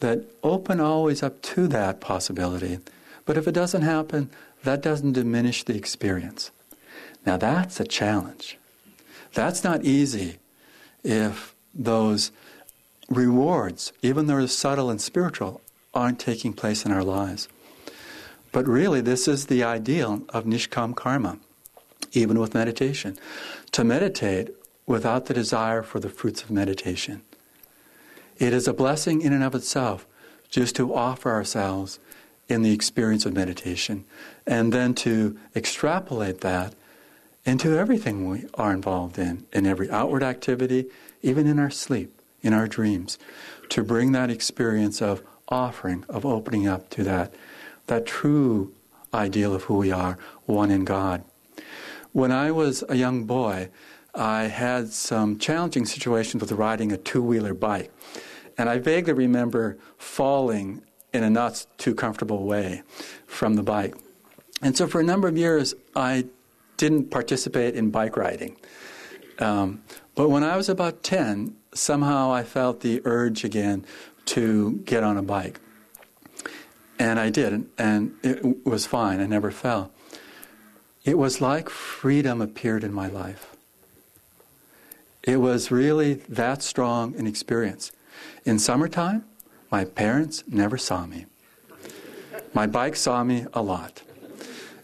that 0.00 0.24
open 0.42 0.80
always 0.80 1.22
up 1.22 1.40
to 1.42 1.66
that 1.68 2.00
possibility. 2.00 2.78
But 3.24 3.36
if 3.36 3.46
it 3.46 3.52
doesn't 3.52 3.82
happen, 3.82 4.30
that 4.64 4.82
doesn't 4.82 5.12
diminish 5.12 5.64
the 5.64 5.74
experience. 5.74 6.50
Now 7.26 7.36
that's 7.36 7.80
a 7.80 7.84
challenge. 7.84 8.58
That's 9.34 9.64
not 9.64 9.84
easy 9.84 10.38
if 11.02 11.54
those 11.74 12.32
rewards, 13.08 13.92
even 14.02 14.26
though 14.26 14.38
they're 14.38 14.48
subtle 14.48 14.90
and 14.90 15.00
spiritual, 15.00 15.60
aren't 15.94 16.18
taking 16.18 16.52
place 16.52 16.84
in 16.84 16.92
our 16.92 17.04
lives. 17.04 17.48
But 18.50 18.68
really, 18.68 19.00
this 19.00 19.26
is 19.26 19.46
the 19.46 19.62
ideal 19.64 20.22
of 20.28 20.44
Nishkam 20.44 20.94
Karma, 20.94 21.38
even 22.12 22.38
with 22.38 22.54
meditation. 22.54 23.18
To 23.72 23.84
meditate 23.84 24.50
without 24.86 25.26
the 25.26 25.34
desire 25.34 25.82
for 25.82 26.00
the 26.00 26.10
fruits 26.10 26.42
of 26.42 26.50
meditation. 26.50 27.22
It 28.38 28.52
is 28.52 28.68
a 28.68 28.74
blessing 28.74 29.22
in 29.22 29.32
and 29.32 29.44
of 29.44 29.54
itself 29.54 30.06
just 30.50 30.76
to 30.76 30.94
offer 30.94 31.30
ourselves 31.30 31.98
in 32.48 32.62
the 32.62 32.72
experience 32.72 33.24
of 33.24 33.32
meditation 33.32 34.04
and 34.46 34.72
then 34.72 34.94
to 34.94 35.38
extrapolate 35.54 36.40
that 36.40 36.74
into 37.44 37.76
everything 37.76 38.28
we 38.28 38.44
are 38.54 38.72
involved 38.72 39.18
in, 39.18 39.46
in 39.52 39.66
every 39.66 39.90
outward 39.90 40.22
activity, 40.22 40.86
even 41.22 41.46
in 41.46 41.58
our 41.58 41.70
sleep, 41.70 42.20
in 42.42 42.52
our 42.52 42.68
dreams, 42.68 43.18
to 43.68 43.82
bring 43.82 44.12
that 44.12 44.30
experience 44.30 45.02
of 45.02 45.22
offering, 45.48 46.04
of 46.08 46.24
opening 46.24 46.68
up 46.68 46.88
to 46.90 47.02
that, 47.02 47.34
that 47.86 48.06
true 48.06 48.72
ideal 49.12 49.54
of 49.54 49.64
who 49.64 49.76
we 49.76 49.90
are, 49.90 50.18
one 50.46 50.70
in 50.70 50.84
God. 50.84 51.24
When 52.12 52.30
I 52.30 52.50
was 52.50 52.84
a 52.88 52.96
young 52.96 53.24
boy, 53.24 53.70
I 54.14 54.44
had 54.44 54.88
some 54.88 55.38
challenging 55.38 55.86
situations 55.86 56.40
with 56.40 56.52
riding 56.52 56.92
a 56.92 56.96
two 56.96 57.22
wheeler 57.22 57.54
bike. 57.54 57.90
And 58.58 58.68
I 58.68 58.78
vaguely 58.78 59.14
remember 59.14 59.78
falling 59.96 60.82
in 61.12 61.22
a 61.22 61.30
not 61.30 61.66
too 61.78 61.94
comfortable 61.94 62.44
way 62.44 62.82
from 63.26 63.54
the 63.54 63.62
bike. 63.62 63.94
And 64.60 64.76
so 64.76 64.86
for 64.86 65.00
a 65.00 65.04
number 65.04 65.28
of 65.28 65.36
years, 65.36 65.74
I 65.94 66.26
didn't 66.76 67.10
participate 67.10 67.74
in 67.74 67.90
bike 67.90 68.16
riding. 68.16 68.56
Um, 69.38 69.82
but 70.14 70.28
when 70.28 70.44
I 70.44 70.56
was 70.56 70.68
about 70.68 71.02
10, 71.02 71.56
somehow 71.74 72.32
I 72.32 72.44
felt 72.44 72.80
the 72.80 73.02
urge 73.04 73.44
again 73.44 73.84
to 74.26 74.80
get 74.84 75.02
on 75.02 75.16
a 75.16 75.22
bike. 75.22 75.60
And 76.98 77.18
I 77.18 77.30
did, 77.30 77.66
and 77.78 78.14
it 78.22 78.64
was 78.64 78.86
fine. 78.86 79.20
I 79.20 79.26
never 79.26 79.50
fell. 79.50 79.90
It 81.04 81.18
was 81.18 81.40
like 81.40 81.68
freedom 81.68 82.40
appeared 82.40 82.84
in 82.84 82.92
my 82.92 83.08
life. 83.08 83.56
It 85.24 85.38
was 85.38 85.70
really 85.70 86.14
that 86.28 86.62
strong 86.62 87.16
an 87.16 87.26
experience. 87.26 87.90
In 88.44 88.58
summertime, 88.58 89.24
my 89.72 89.86
parents 89.86 90.44
never 90.46 90.76
saw 90.76 91.06
me. 91.06 91.24
My 92.52 92.66
bike 92.66 92.94
saw 92.94 93.24
me 93.24 93.46
a 93.54 93.62
lot. 93.62 94.02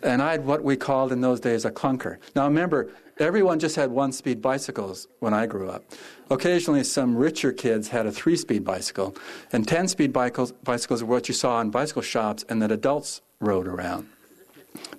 And 0.03 0.23
I 0.23 0.33
had 0.33 0.47
what 0.47 0.65
we 0.65 0.77
called 0.77 1.13
in 1.13 1.21
those 1.21 1.41
days 1.41 1.67
a 1.67 1.71
clunker. 1.71 2.17
Now 2.35 2.47
remember, 2.47 2.89
everyone 3.19 3.59
just 3.59 3.77
had 3.77 3.91
one 3.91 4.13
speed 4.13 4.41
bicycles 4.41 5.07
when 5.21 5.35
I 5.35 5.45
grew 5.45 5.69
up. 5.69 5.85
Occasionally, 6.31 6.85
some 6.85 7.15
richer 7.15 7.53
kids 7.53 7.89
had 7.89 8.07
a 8.07 8.13
three 8.13 8.37
speed 8.37 8.65
bicycle, 8.65 9.15
and 9.53 9.69
10 9.69 9.89
speed 9.89 10.13
bicycles, 10.13 10.53
bicycles 10.53 11.05
were 11.05 11.17
what 11.17 11.29
you 11.29 11.35
saw 11.35 11.61
in 11.61 11.71
bicycle 11.71 12.03
shops 12.03 12.45
and 12.49 12.63
that 12.63 12.73
adults 12.73 13.21
rode 13.41 13.69
around. 13.69 14.09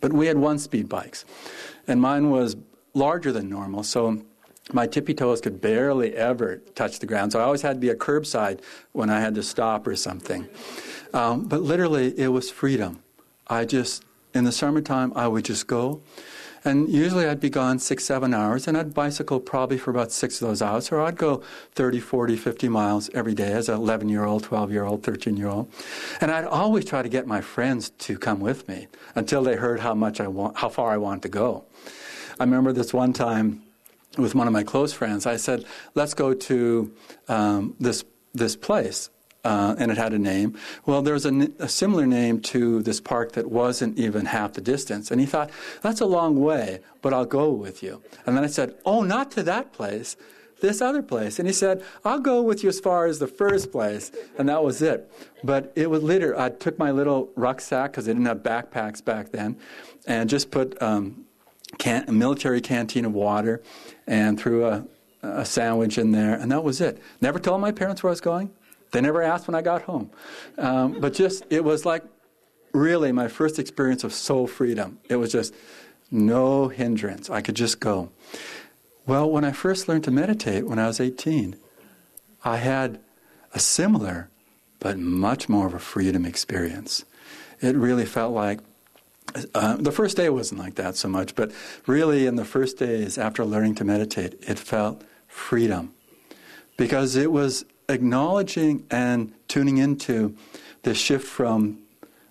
But 0.02 0.13
we 0.13 0.28
had 0.28 0.38
one 0.38 0.60
speed 0.60 0.88
bikes, 0.88 1.25
and 1.88 1.99
mine 1.99 2.30
was 2.30 2.56
larger 2.93 3.32
than 3.32 3.49
normal, 3.49 3.84
so 3.84 4.21
my 4.71 4.88
tippy 4.88 5.13
toes 5.13 5.41
could 5.41 5.62
barely 5.62 6.15
ever 6.15 6.58
touch 6.75 6.99
the 6.99 7.05
ground. 7.05 7.32
So 7.32 7.39
I 7.39 7.43
always 7.43 7.62
had 7.62 7.73
to 7.73 7.79
be 7.79 7.89
a 7.89 7.95
curbside 7.95 8.62
when 8.91 9.10
I 9.10 9.19
had 9.19 9.36
to 9.36 9.43
stop 9.43 9.88
or 9.88 9.95
something. 9.95 10.47
Um, 11.13 11.45
but 11.45 11.62
literally, 11.62 12.17
it 12.17 12.27
was 12.27 12.51
freedom. 12.51 13.01
I 13.47 13.65
just, 13.65 14.03
in 14.34 14.43
the 14.43 14.51
summertime, 14.51 15.12
I 15.15 15.27
would 15.27 15.45
just 15.45 15.65
go. 15.65 16.01
And 16.65 16.89
usually 16.89 17.25
I'd 17.25 17.39
be 17.39 17.49
gone 17.49 17.79
six, 17.79 18.03
seven 18.03 18.34
hours, 18.34 18.67
and 18.67 18.77
I'd 18.77 18.93
bicycle 18.93 19.39
probably 19.39 19.77
for 19.77 19.91
about 19.91 20.12
six 20.12 20.41
of 20.41 20.47
those 20.47 20.62
hours, 20.62 20.91
or 20.91 20.99
I'd 20.99 21.15
go 21.15 21.41
30, 21.73 22.01
40, 22.01 22.36
50 22.36 22.67
miles 22.67 23.10
every 23.13 23.34
day 23.34 23.53
as 23.53 23.69
an 23.69 23.75
11 23.75 24.10
year 24.10 24.25
old, 24.25 24.43
12 24.43 24.71
year 24.71 24.84
old, 24.84 25.01
13 25.03 25.38
year 25.38 25.47
old. 25.47 25.71
And 26.19 26.32
I'd 26.32 26.45
always 26.45 26.86
try 26.86 27.01
to 27.01 27.10
get 27.10 27.25
my 27.25 27.41
friends 27.41 27.91
to 27.91 28.17
come 28.17 28.41
with 28.41 28.67
me 28.67 28.88
until 29.15 29.41
they 29.41 29.55
heard 29.55 29.79
how 29.79 29.93
much 29.93 30.19
I 30.19 30.27
want, 30.27 30.58
how 30.58 30.69
far 30.69 30.91
I 30.91 30.97
wanted 30.97 31.23
to 31.23 31.29
go. 31.29 31.63
I 32.39 32.43
remember 32.43 32.73
this 32.73 32.93
one 32.93 33.13
time, 33.13 33.63
with 34.17 34.36
one 34.36 34.48
of 34.48 34.54
my 34.54 34.63
close 34.63 34.93
friends, 34.93 35.26
I 35.26 35.38
said, 35.38 35.65
"Let's 35.95 36.13
go 36.13 36.34
to 36.34 36.93
um, 37.28 37.76
this 37.80 38.04
this 38.34 38.56
place." 38.56 39.10
Uh, 39.45 39.74
and 39.80 39.89
it 39.89 39.98
had 39.98 40.13
a 40.13 40.19
name. 40.19 40.58
Well, 40.86 41.02
there 41.02 41.13
was 41.13 41.26
a, 41.26 41.69
similar 41.69 42.06
name 42.06 42.41
to 42.41 42.82
this 42.84 43.00
park 43.00 43.32
that 43.34 43.50
wasn't 43.50 43.98
even 43.98 44.26
half 44.26 44.52
the 44.52 44.62
distance. 44.62 45.12
And 45.12 45.22
he 45.22 45.26
thought, 45.26 45.50
that's 45.82 46.02
a 46.02 46.06
long 46.06 46.41
way, 46.41 46.82
but 47.02 47.13
I'll 47.13 47.26
go 47.26 47.50
with 47.50 47.82
you. 47.82 48.02
And 48.26 48.36
then 48.36 48.43
I 48.43 48.48
said, 48.48 48.76
oh, 48.86 49.02
not 49.02 49.32
to 49.32 49.43
that 49.43 49.72
place, 49.72 50.17
this 50.62 50.82
other 50.82 51.02
place. 51.02 51.39
And 51.39 51.48
he 51.48 51.54
said, 51.54 51.84
I'll 52.04 52.19
go 52.19 52.41
with 52.41 52.63
you 52.63 52.69
as 52.69 52.82
far 52.82 53.06
as 53.06 53.19
the 53.19 53.28
first 53.28 53.72
place. 53.72 54.12
And 54.38 54.50
that 54.50 54.62
was 54.62 54.82
it. 54.82 55.10
But 55.43 55.72
it 55.76 55.89
was 55.89 56.04
later, 56.04 56.38
I 56.38 56.50
took 56.50 56.78
my 56.78 56.91
little 56.91 57.32
rucksack 57.38 57.91
because 57.91 58.06
they 58.06 58.13
didn't 58.13 58.26
have 58.28 58.39
backpacks 58.39 59.04
back 59.04 59.32
then, 59.32 59.58
and 60.06 60.30
just 60.30 60.52
put 60.52 60.80
um, 60.82 61.26
can, 61.77 62.05
a 62.08 62.12
military 62.12 62.62
canteen 62.62 63.05
of 63.05 63.13
water 63.13 63.62
and 64.08 64.39
threw 64.39 64.65
a, 64.65 64.86
a 65.21 65.45
sandwich 65.45 65.97
in 65.97 66.12
there, 66.12 66.34
and 66.34 66.51
that 66.51 66.63
was 66.63 66.82
it. 66.82 67.01
Never 67.21 67.39
told 67.39 67.62
my 67.62 67.71
parents 67.71 68.03
where 68.03 68.10
I 68.10 68.13
was 68.13 68.21
going. 68.21 68.51
They 68.91 69.01
never 69.01 69.21
asked 69.21 69.47
when 69.47 69.55
I 69.55 69.62
got 69.62 69.84
home. 69.84 70.10
Um, 70.58 70.99
but 70.99 71.13
just, 71.13 71.43
it 71.49 71.63
was 71.63 71.86
like 71.86 72.03
really 72.73 73.12
my 73.12 73.27
first 73.27 73.60
experience 73.60 74.03
of 74.03 74.13
soul 74.13 74.47
freedom. 74.47 74.99
It 75.10 75.17
was 75.17 75.32
just 75.32 75.53
no 76.12 76.69
hindrance. 76.69 77.29
I 77.29 77.41
could 77.41 77.55
just 77.55 77.79
go. 77.79 78.10
Well, 79.05 79.29
when 79.29 79.43
I 79.43 79.51
first 79.51 79.88
learned 79.88 80.03
to 80.05 80.12
meditate 80.12 80.67
when 80.67 80.79
I 80.79 80.88
was 80.88 80.99
18, 80.99 81.55
I 82.43 82.58
had 82.58 82.99
a 83.53 83.60
similar 83.60 84.29
but 84.79 84.97
much 84.97 85.49
more 85.49 85.67
of 85.67 85.73
a 85.73 85.79
freedom 85.79 86.25
experience. 86.25 87.05
It 87.62 87.75
really 87.75 88.05
felt 88.05 88.34
like 88.34 88.60
uh, 89.54 89.78
the 89.78 89.92
first 89.92 90.18
day 90.18 90.30
wasn't 90.30 90.60
like 90.60 90.76
that 90.76 90.96
so 90.96 91.08
much, 91.08 91.36
but 91.36 91.52
really 91.86 92.26
in 92.26 92.36
the 92.36 92.46
first 92.46 92.78
days 92.78 93.18
after 93.18 93.46
learning 93.46 93.76
to 93.76 93.84
meditate, 93.84 94.36
it 94.42 94.60
felt 94.60 95.04
freedom. 95.28 95.94
Because 96.78 97.15
it 97.15 97.32
was 97.32 97.65
acknowledging 97.88 98.86
and 98.89 99.34
tuning 99.48 99.78
into 99.78 100.36
the 100.84 100.94
shift 100.94 101.28
from 101.28 101.80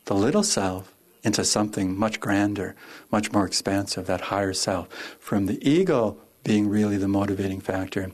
the 0.07 0.15
little 0.15 0.43
self 0.43 0.95
into 1.23 1.45
something 1.45 1.99
much 1.99 2.21
grander, 2.21 2.75
much 3.11 3.33
more 3.33 3.45
expansive, 3.45 4.07
that 4.07 4.23
higher 4.23 4.55
self, 4.55 4.89
from 5.21 5.47
the 5.47 5.69
ego 5.69 6.17
being 6.45 6.69
really 6.69 6.97
the 6.97 7.09
motivating 7.09 7.61
factor 7.61 8.13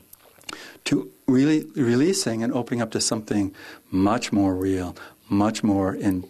to 0.85 1.11
really 1.27 1.65
releasing 1.75 2.43
and 2.43 2.53
opening 2.53 2.81
up 2.81 2.91
to 2.91 3.01
something 3.01 3.53
much 3.89 4.31
more 4.31 4.55
real, 4.55 4.95
much 5.29 5.63
more 5.63 5.95
in 5.95 6.29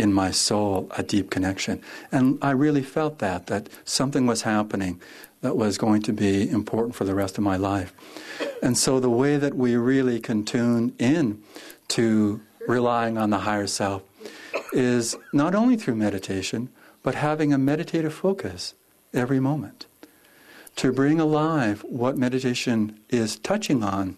in 0.00 0.14
my 0.14 0.30
soul 0.30 0.90
a 0.96 1.02
deep 1.02 1.30
connection. 1.30 1.82
And 2.10 2.38
I 2.40 2.52
really 2.52 2.82
felt 2.82 3.18
that, 3.18 3.48
that 3.48 3.68
something 3.84 4.26
was 4.26 4.42
happening 4.42 4.98
that 5.42 5.56
was 5.56 5.76
going 5.76 6.00
to 6.02 6.12
be 6.12 6.48
important 6.48 6.94
for 6.94 7.04
the 7.04 7.14
rest 7.14 7.36
of 7.36 7.44
my 7.44 7.56
life. 7.56 7.92
And 8.62 8.76
so 8.76 8.98
the 8.98 9.10
way 9.10 9.36
that 9.36 9.54
we 9.54 9.76
really 9.76 10.18
can 10.18 10.44
tune 10.44 10.94
in 10.98 11.42
to 11.88 12.40
relying 12.66 13.18
on 13.18 13.28
the 13.30 13.40
higher 13.40 13.66
self 13.66 14.02
is 14.72 15.16
not 15.32 15.54
only 15.54 15.76
through 15.76 15.96
meditation, 15.96 16.70
but 17.02 17.14
having 17.14 17.52
a 17.52 17.58
meditative 17.58 18.14
focus 18.14 18.74
every 19.12 19.40
moment. 19.40 19.86
To 20.76 20.92
bring 20.92 21.20
alive 21.20 21.84
what 21.84 22.16
meditation 22.16 22.98
is 23.10 23.36
touching 23.36 23.82
on, 23.82 24.16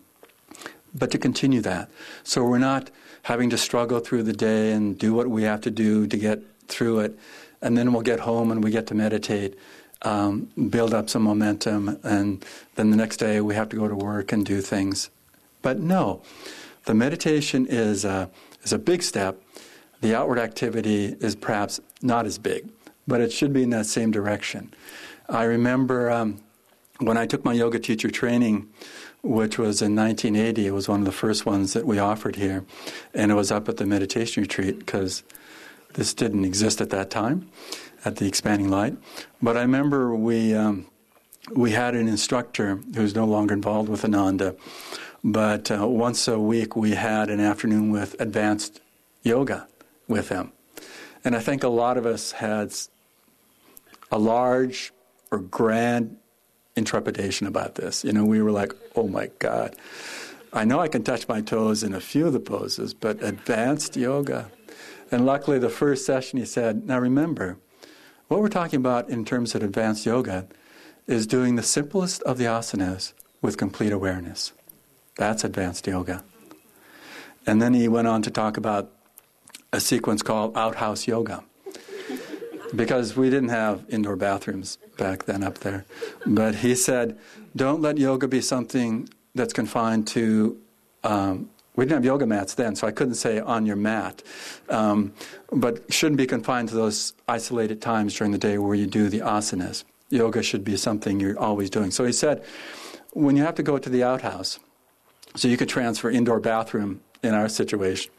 but 0.95 1.11
to 1.11 1.19
continue 1.19 1.61
that. 1.63 1.91
So 2.23 2.45
we're 2.45 2.59
not 2.59 2.91
having 3.23 3.51
to 3.51 3.59
struggle 3.59 4.01
through 4.01 4.25
the 4.25 4.33
day 4.33 4.73
and 4.73 4.99
do 4.99 5.15
what 5.15 5.29
we 5.29 5.45
have 5.45 5.61
to 5.63 5.71
do 5.71 6.07
to 6.07 6.17
get 6.17 6.43
through 6.69 7.01
it, 7.01 7.19
and 7.61 7.77
then 7.77 7.93
we'll 7.93 8.03
get 8.03 8.21
home 8.21 8.51
and 8.51 8.63
we 8.65 8.71
get 8.71 8.87
to 8.89 8.95
meditate, 8.95 9.57
um, 10.03 10.49
build 10.71 10.93
up 10.93 11.09
some 11.09 11.23
momentum, 11.23 11.99
and 12.03 12.45
then 12.75 12.91
the 12.91 12.97
next 12.97 13.19
day 13.19 13.41
we 13.41 13.55
have 13.55 13.69
to 13.69 13.77
go 13.77 13.87
to 13.87 13.95
work 13.95 14.33
and 14.33 14.45
do 14.45 14.61
things. 14.61 15.11
But 15.63 15.79
no, 15.79 16.23
the 16.87 16.95
meditation 16.95 17.67
is 17.67 18.05
a, 18.05 18.29
is 18.65 18.73
a 18.73 18.79
big 18.79 19.03
step. 19.03 19.41
The 20.01 20.17
outward 20.17 20.39
activity 20.39 21.17
is 21.21 21.37
perhaps 21.37 21.81
not 22.03 22.27
as 22.27 22.39
big, 22.39 22.69
but 23.07 23.21
it 23.21 23.33
should 23.33 23.53
be 23.53 23.63
in 23.63 23.71
that 23.71 23.87
same 23.87 24.11
direction. 24.11 24.75
I 25.29 25.45
remember 25.45 26.11
um, 26.11 26.41
when 26.99 27.17
I 27.17 27.27
took 27.27 27.45
my 27.45 27.53
yoga 27.53 27.79
teacher 27.79 28.11
training 28.11 28.69
which 29.23 29.59
was 29.59 29.81
in 29.81 29.95
1980. 29.95 30.67
It 30.67 30.71
was 30.73 30.89
one 30.89 31.01
of 31.01 31.07
the 31.07 31.13
first 31.13 31.47
ones 31.47 31.73
that 31.73 31.87
we 31.87 31.99
offered 31.99 32.37
here. 32.37 32.65
And 33.15 33.31
it 33.31 33.35
was 33.35 33.53
up 33.53 33.69
at 33.69 33.77
the 33.77 33.87
meditation 33.87 34.43
retreat 34.43 34.81
because 34.81 35.23
this 35.95 36.13
didn't 36.13 36.45
exist 36.45 36.81
at 36.81 36.91
that 36.91 37.11
time 37.11 37.49
at 38.05 38.17
the 38.17 38.27
Expanding 38.27 38.69
Light. 38.69 38.97
But 39.41 39.57
I 39.57 39.63
remember 39.63 40.15
we, 40.15 40.55
um, 40.55 40.87
we 41.55 41.71
had 41.71 41.95
an 41.95 42.09
instructor 42.09 42.81
who's 42.95 43.15
no 43.15 43.25
longer 43.25 43.55
involved 43.55 43.89
with 43.89 44.05
Ananda. 44.05 44.57
But 45.23 45.71
uh, 45.71 45.87
once 45.87 46.27
a 46.27 46.39
week 46.39 46.75
we 46.75 46.93
had 46.93 47.31
an 47.31 47.39
afternoon 47.39 47.93
with 47.93 48.21
advanced 48.21 48.81
yoga 49.23 49.69
with 50.09 50.31
him. 50.31 50.53
And 51.25 51.37
I 51.37 51.41
think 51.41 51.63
a 51.63 51.69
lot 51.69 51.97
of 51.97 52.07
us 52.07 52.33
had 52.33 52.75
a 54.11 54.19
large 54.19 54.93
or 55.31 55.39
grand 55.39 56.17
intrepidation 56.77 57.47
about 57.47 57.75
this. 57.75 58.05
You 58.05 58.13
know, 58.13 58.25
we 58.25 58.43
were 58.43 58.51
like, 58.51 58.73
oh 58.97 59.09
my 59.09 59.31
God. 59.39 59.77
I 60.53 60.65
know 60.65 60.81
I 60.81 60.89
can 60.89 61.03
touch 61.03 61.29
my 61.29 61.41
toes 61.41 61.83
in 61.83 61.95
a 61.95 62.01
few 62.01 62.27
of 62.27 62.33
the 62.33 62.41
poses, 62.41 62.93
but 62.95 63.23
advanced 63.23 63.97
yoga. 63.97 64.51
And 65.11 65.25
luckily, 65.25 65.59
the 65.59 65.71
first 65.71 66.05
session 66.05 66.39
he 66.39 66.45
said, 66.45 66.87
now 66.87 66.99
remember, 66.99 67.59
what 68.29 68.41
we're 68.41 68.49
talking 68.49 68.79
about 68.79 69.09
in 69.09 69.25
terms 69.25 69.55
of 69.55 69.63
advanced 69.63 70.07
yoga 70.07 70.47
is 71.07 71.27
doing 71.27 71.57
the 71.57 71.63
simplest 71.63 72.23
of 72.23 72.39
the 72.39 72.45
asanas 72.45 73.13
with 73.41 73.57
complete 73.57 73.93
awareness. 73.93 74.53
That's 75.17 75.45
advanced 75.45 75.87
yoga. 75.87 76.25
And 77.47 77.61
then 77.61 77.75
he 77.75 77.89
went 77.89 78.09
on 78.09 78.23
to 78.23 78.31
talk 78.31 78.57
about 78.57 78.91
a 79.73 79.81
sequence 79.81 80.23
called 80.23 80.57
outhouse 80.57 81.07
yoga 81.07 81.45
because 82.75 83.17
we 83.17 83.31
didn't 83.31 83.51
have 83.51 83.85
indoor 83.89 84.17
bathrooms 84.17 84.79
back 84.97 85.25
then 85.25 85.43
up 85.43 85.59
there. 85.59 85.85
But 86.27 86.57
he 86.57 86.75
said, 86.75 87.19
don't 87.55 87.83
let 87.83 87.99
yoga 87.99 88.29
be 88.29 88.41
something 88.41 89.09
that's 89.35 89.53
confined 89.53 90.07
to. 90.09 90.59
Um, 91.05 91.51
we 91.75 91.85
didn't 91.85 91.97
have 91.97 92.05
yoga 92.05 92.27
mats 92.27 92.55
then, 92.55 92.77
so 92.77 92.87
I 92.87 92.93
couldn't 92.93 93.15
say 93.15 93.41
on 93.41 93.65
your 93.65 93.77
mat. 93.77 94.23
Um, 94.69 95.13
but 95.51 95.91
shouldn't 95.93 96.19
be 96.19 96.27
confined 96.27 96.69
to 96.69 96.75
those 96.75 97.15
isolated 97.29 97.81
times 97.81 98.15
during 98.15 98.31
the 98.31 98.39
day 98.39 98.59
where 98.59 98.75
you 98.75 98.87
do 98.87 99.09
the 99.09 99.21
asanas. 99.21 99.85
Yoga 100.11 100.43
should 100.43 100.65
be 100.65 100.77
something 100.77 101.19
you're 101.19 101.39
always 101.39 101.71
doing. 101.71 101.91
So 101.91 102.05
he 102.05 102.13
said, 102.13 102.45
when 103.15 103.37
you 103.37 103.43
have 103.43 103.55
to 103.55 103.63
go 103.63 103.79
to 103.79 103.89
the 103.89 104.03
outhouse, 104.03 104.59
so 105.35 105.49
you 105.49 105.57
could 105.57 105.69
transfer 105.69 106.11
indoor 106.11 106.41
bathroom 106.41 107.01
in 107.23 107.33
our 107.33 107.49
situation, 107.49 108.13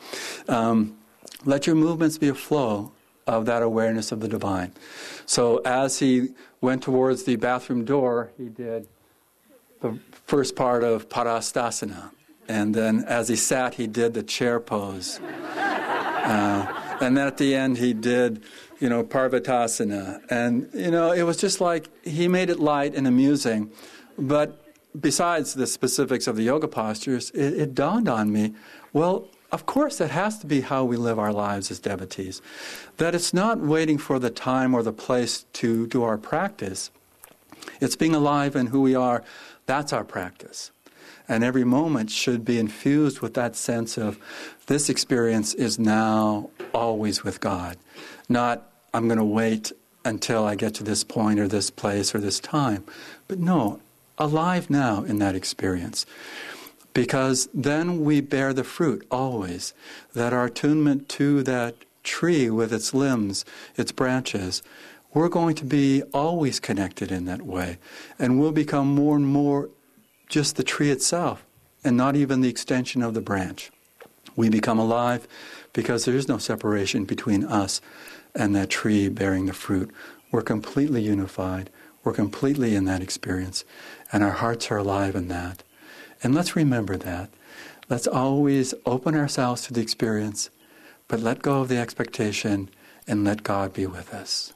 um, 0.48 0.98
let 1.46 1.68
your 1.68 1.76
movements 1.76 2.18
be 2.18 2.30
a 2.30 2.34
flow 2.34 2.92
of 3.28 3.46
that 3.46 3.62
awareness 3.62 4.12
of 4.12 4.20
the 4.20 4.28
divine. 4.28 4.72
So 5.26 5.58
as 5.60 6.00
he 6.00 6.30
went 6.62 6.84
towards 6.84 7.24
the 7.24 7.36
bathroom 7.36 7.86
door, 7.86 8.32
he 8.38 8.50
did 8.50 8.88
the 9.82 10.00
first 10.26 10.56
part 10.56 10.84
of 10.84 11.10
Parastasana. 11.10 12.12
And 12.48 12.74
then 12.74 13.06
as 13.08 13.30
he 13.30 13.36
sat, 13.36 13.76
he 13.76 13.88
did 13.88 14.14
the 14.14 14.24
chair 14.24 14.60
pose. 14.60 15.20
Uh, 16.24 16.96
and 17.02 17.18
then 17.18 17.28
at 17.28 17.36
the 17.36 17.54
end, 17.54 17.78
he 17.78 17.94
did, 17.94 18.42
you 18.80 18.88
know, 18.88 19.04
Parvatasana. 19.04 20.22
And, 20.30 20.70
you 20.74 20.90
know, 20.90 21.12
it 21.12 21.24
was 21.24 21.36
just 21.36 21.60
like 21.60 21.90
he 22.06 22.30
made 22.30 22.50
it 22.50 22.62
light 22.62 22.96
and 22.96 23.06
amusing. 23.06 23.70
But 24.18 24.64
besides 24.98 25.54
the 25.54 25.68
specifics 25.68 26.28
of 26.28 26.38
the 26.38 26.44
yoga 26.44 26.70
postures, 26.70 27.30
it, 27.32 27.54
it 27.54 27.76
dawned 27.76 28.08
on 28.08 28.32
me 28.32 28.54
well, 28.94 29.28
of 29.54 29.68
course, 29.68 30.00
that 30.00 30.10
has 30.10 30.40
to 30.40 30.48
be 30.48 30.62
how 30.62 30.84
we 30.84 30.98
live 30.98 31.20
our 31.20 31.32
lives 31.32 31.70
as 31.70 31.80
devotees. 31.80 32.42
That 32.98 33.14
it's 33.14 33.36
not 33.36 33.60
waiting 33.60 34.00
for 34.00 34.18
the 34.18 34.32
time 34.32 34.74
or 34.74 34.82
the 34.82 34.92
place 34.92 35.46
to 35.54 35.86
do 35.86 36.02
our 36.02 36.18
practice. 36.18 36.90
It's 37.80 37.96
being 37.96 38.16
alive 38.16 38.56
in 38.56 38.68
who 38.68 38.82
we 38.82 38.96
are. 38.96 39.24
That's 39.68 39.94
our 39.94 40.04
practice. 40.04 40.72
And 41.30 41.44
every 41.44 41.64
moment 41.64 42.10
should 42.10 42.44
be 42.44 42.58
infused 42.58 43.20
with 43.20 43.36
that 43.36 43.56
sense 43.56 43.96
of 43.96 44.18
this 44.66 44.90
experience 44.90 45.54
is 45.54 45.78
now 45.78 46.50
always 46.74 47.24
with 47.24 47.40
God. 47.40 47.78
Not, 48.28 48.68
I'm 48.92 49.08
going 49.08 49.20
to 49.20 49.24
wait 49.24 49.72
until 50.04 50.46
I 50.46 50.56
get 50.56 50.74
to 50.76 50.84
this 50.84 51.04
point 51.04 51.40
or 51.40 51.48
this 51.48 51.70
place 51.70 52.16
or 52.16 52.18
this 52.18 52.40
time. 52.40 52.84
But 53.28 53.38
no, 53.38 53.80
alive 54.18 54.72
now 54.72 55.04
in 55.04 55.20
that 55.20 55.36
experience 55.36 56.08
because 56.94 57.50
then 57.54 58.04
we 58.04 58.22
bear 58.22 58.54
the 58.54 58.64
fruit 58.64 59.06
always 59.10 59.74
that 60.14 60.34
our 60.34 60.46
attunement 60.46 61.10
to 61.10 61.44
that 61.44 61.76
tree 62.04 62.50
with 62.50 62.72
its 62.72 62.94
limbs, 62.94 63.46
its 63.76 63.92
branches, 63.92 64.62
we're 65.14 65.30
going 65.30 65.56
to 65.56 65.66
be 65.66 66.04
always 66.14 66.60
connected 66.60 67.12
in 67.12 67.26
that 67.26 67.42
way. 67.42 67.78
And 68.20 68.40
we'll 68.40 68.52
become 68.52 68.88
more 68.88 69.16
and 69.16 69.26
more 69.26 69.70
just 70.28 70.56
the 70.56 70.64
tree 70.64 70.90
itself 70.90 71.46
and 71.84 71.96
not 71.96 72.16
even 72.16 72.42
the 72.42 72.50
extension 72.50 73.02
of 73.02 73.14
the 73.14 73.22
branch. 73.22 73.72
We 74.36 74.50
become 74.50 74.80
alive 74.80 75.28
because 75.74 76.06
there 76.06 76.16
is 76.16 76.28
no 76.28 76.38
separation 76.38 77.06
between 77.06 77.44
us 77.44 77.82
and 78.34 78.56
that 78.56 78.70
tree 78.70 79.10
bearing 79.10 79.46
the 79.46 79.54
fruit. 79.54 79.92
We're 80.32 80.42
completely 80.42 81.02
unified. 81.02 81.70
We're 82.04 82.14
completely 82.14 82.76
in 82.76 82.86
that 82.86 83.02
experience. 83.02 83.64
And 84.12 84.24
our 84.24 84.32
hearts 84.32 84.72
are 84.72 84.78
alive 84.78 85.16
in 85.16 85.28
that. 85.28 85.64
And 86.24 86.34
let's 86.34 86.56
remember 86.56 86.96
that. 86.98 87.30
Let's 87.90 88.08
always 88.08 88.74
open 88.86 89.14
ourselves 89.14 89.64
to 89.64 89.74
the 89.74 89.82
experience, 89.82 90.50
but 91.10 91.20
let 91.20 91.42
go 91.42 91.62
of 91.62 91.68
the 91.68 91.78
expectation 91.78 92.70
and 93.06 93.26
let 93.26 93.44
God 93.44 93.74
be 93.74 93.86
with 93.86 94.14
us. 94.14 94.53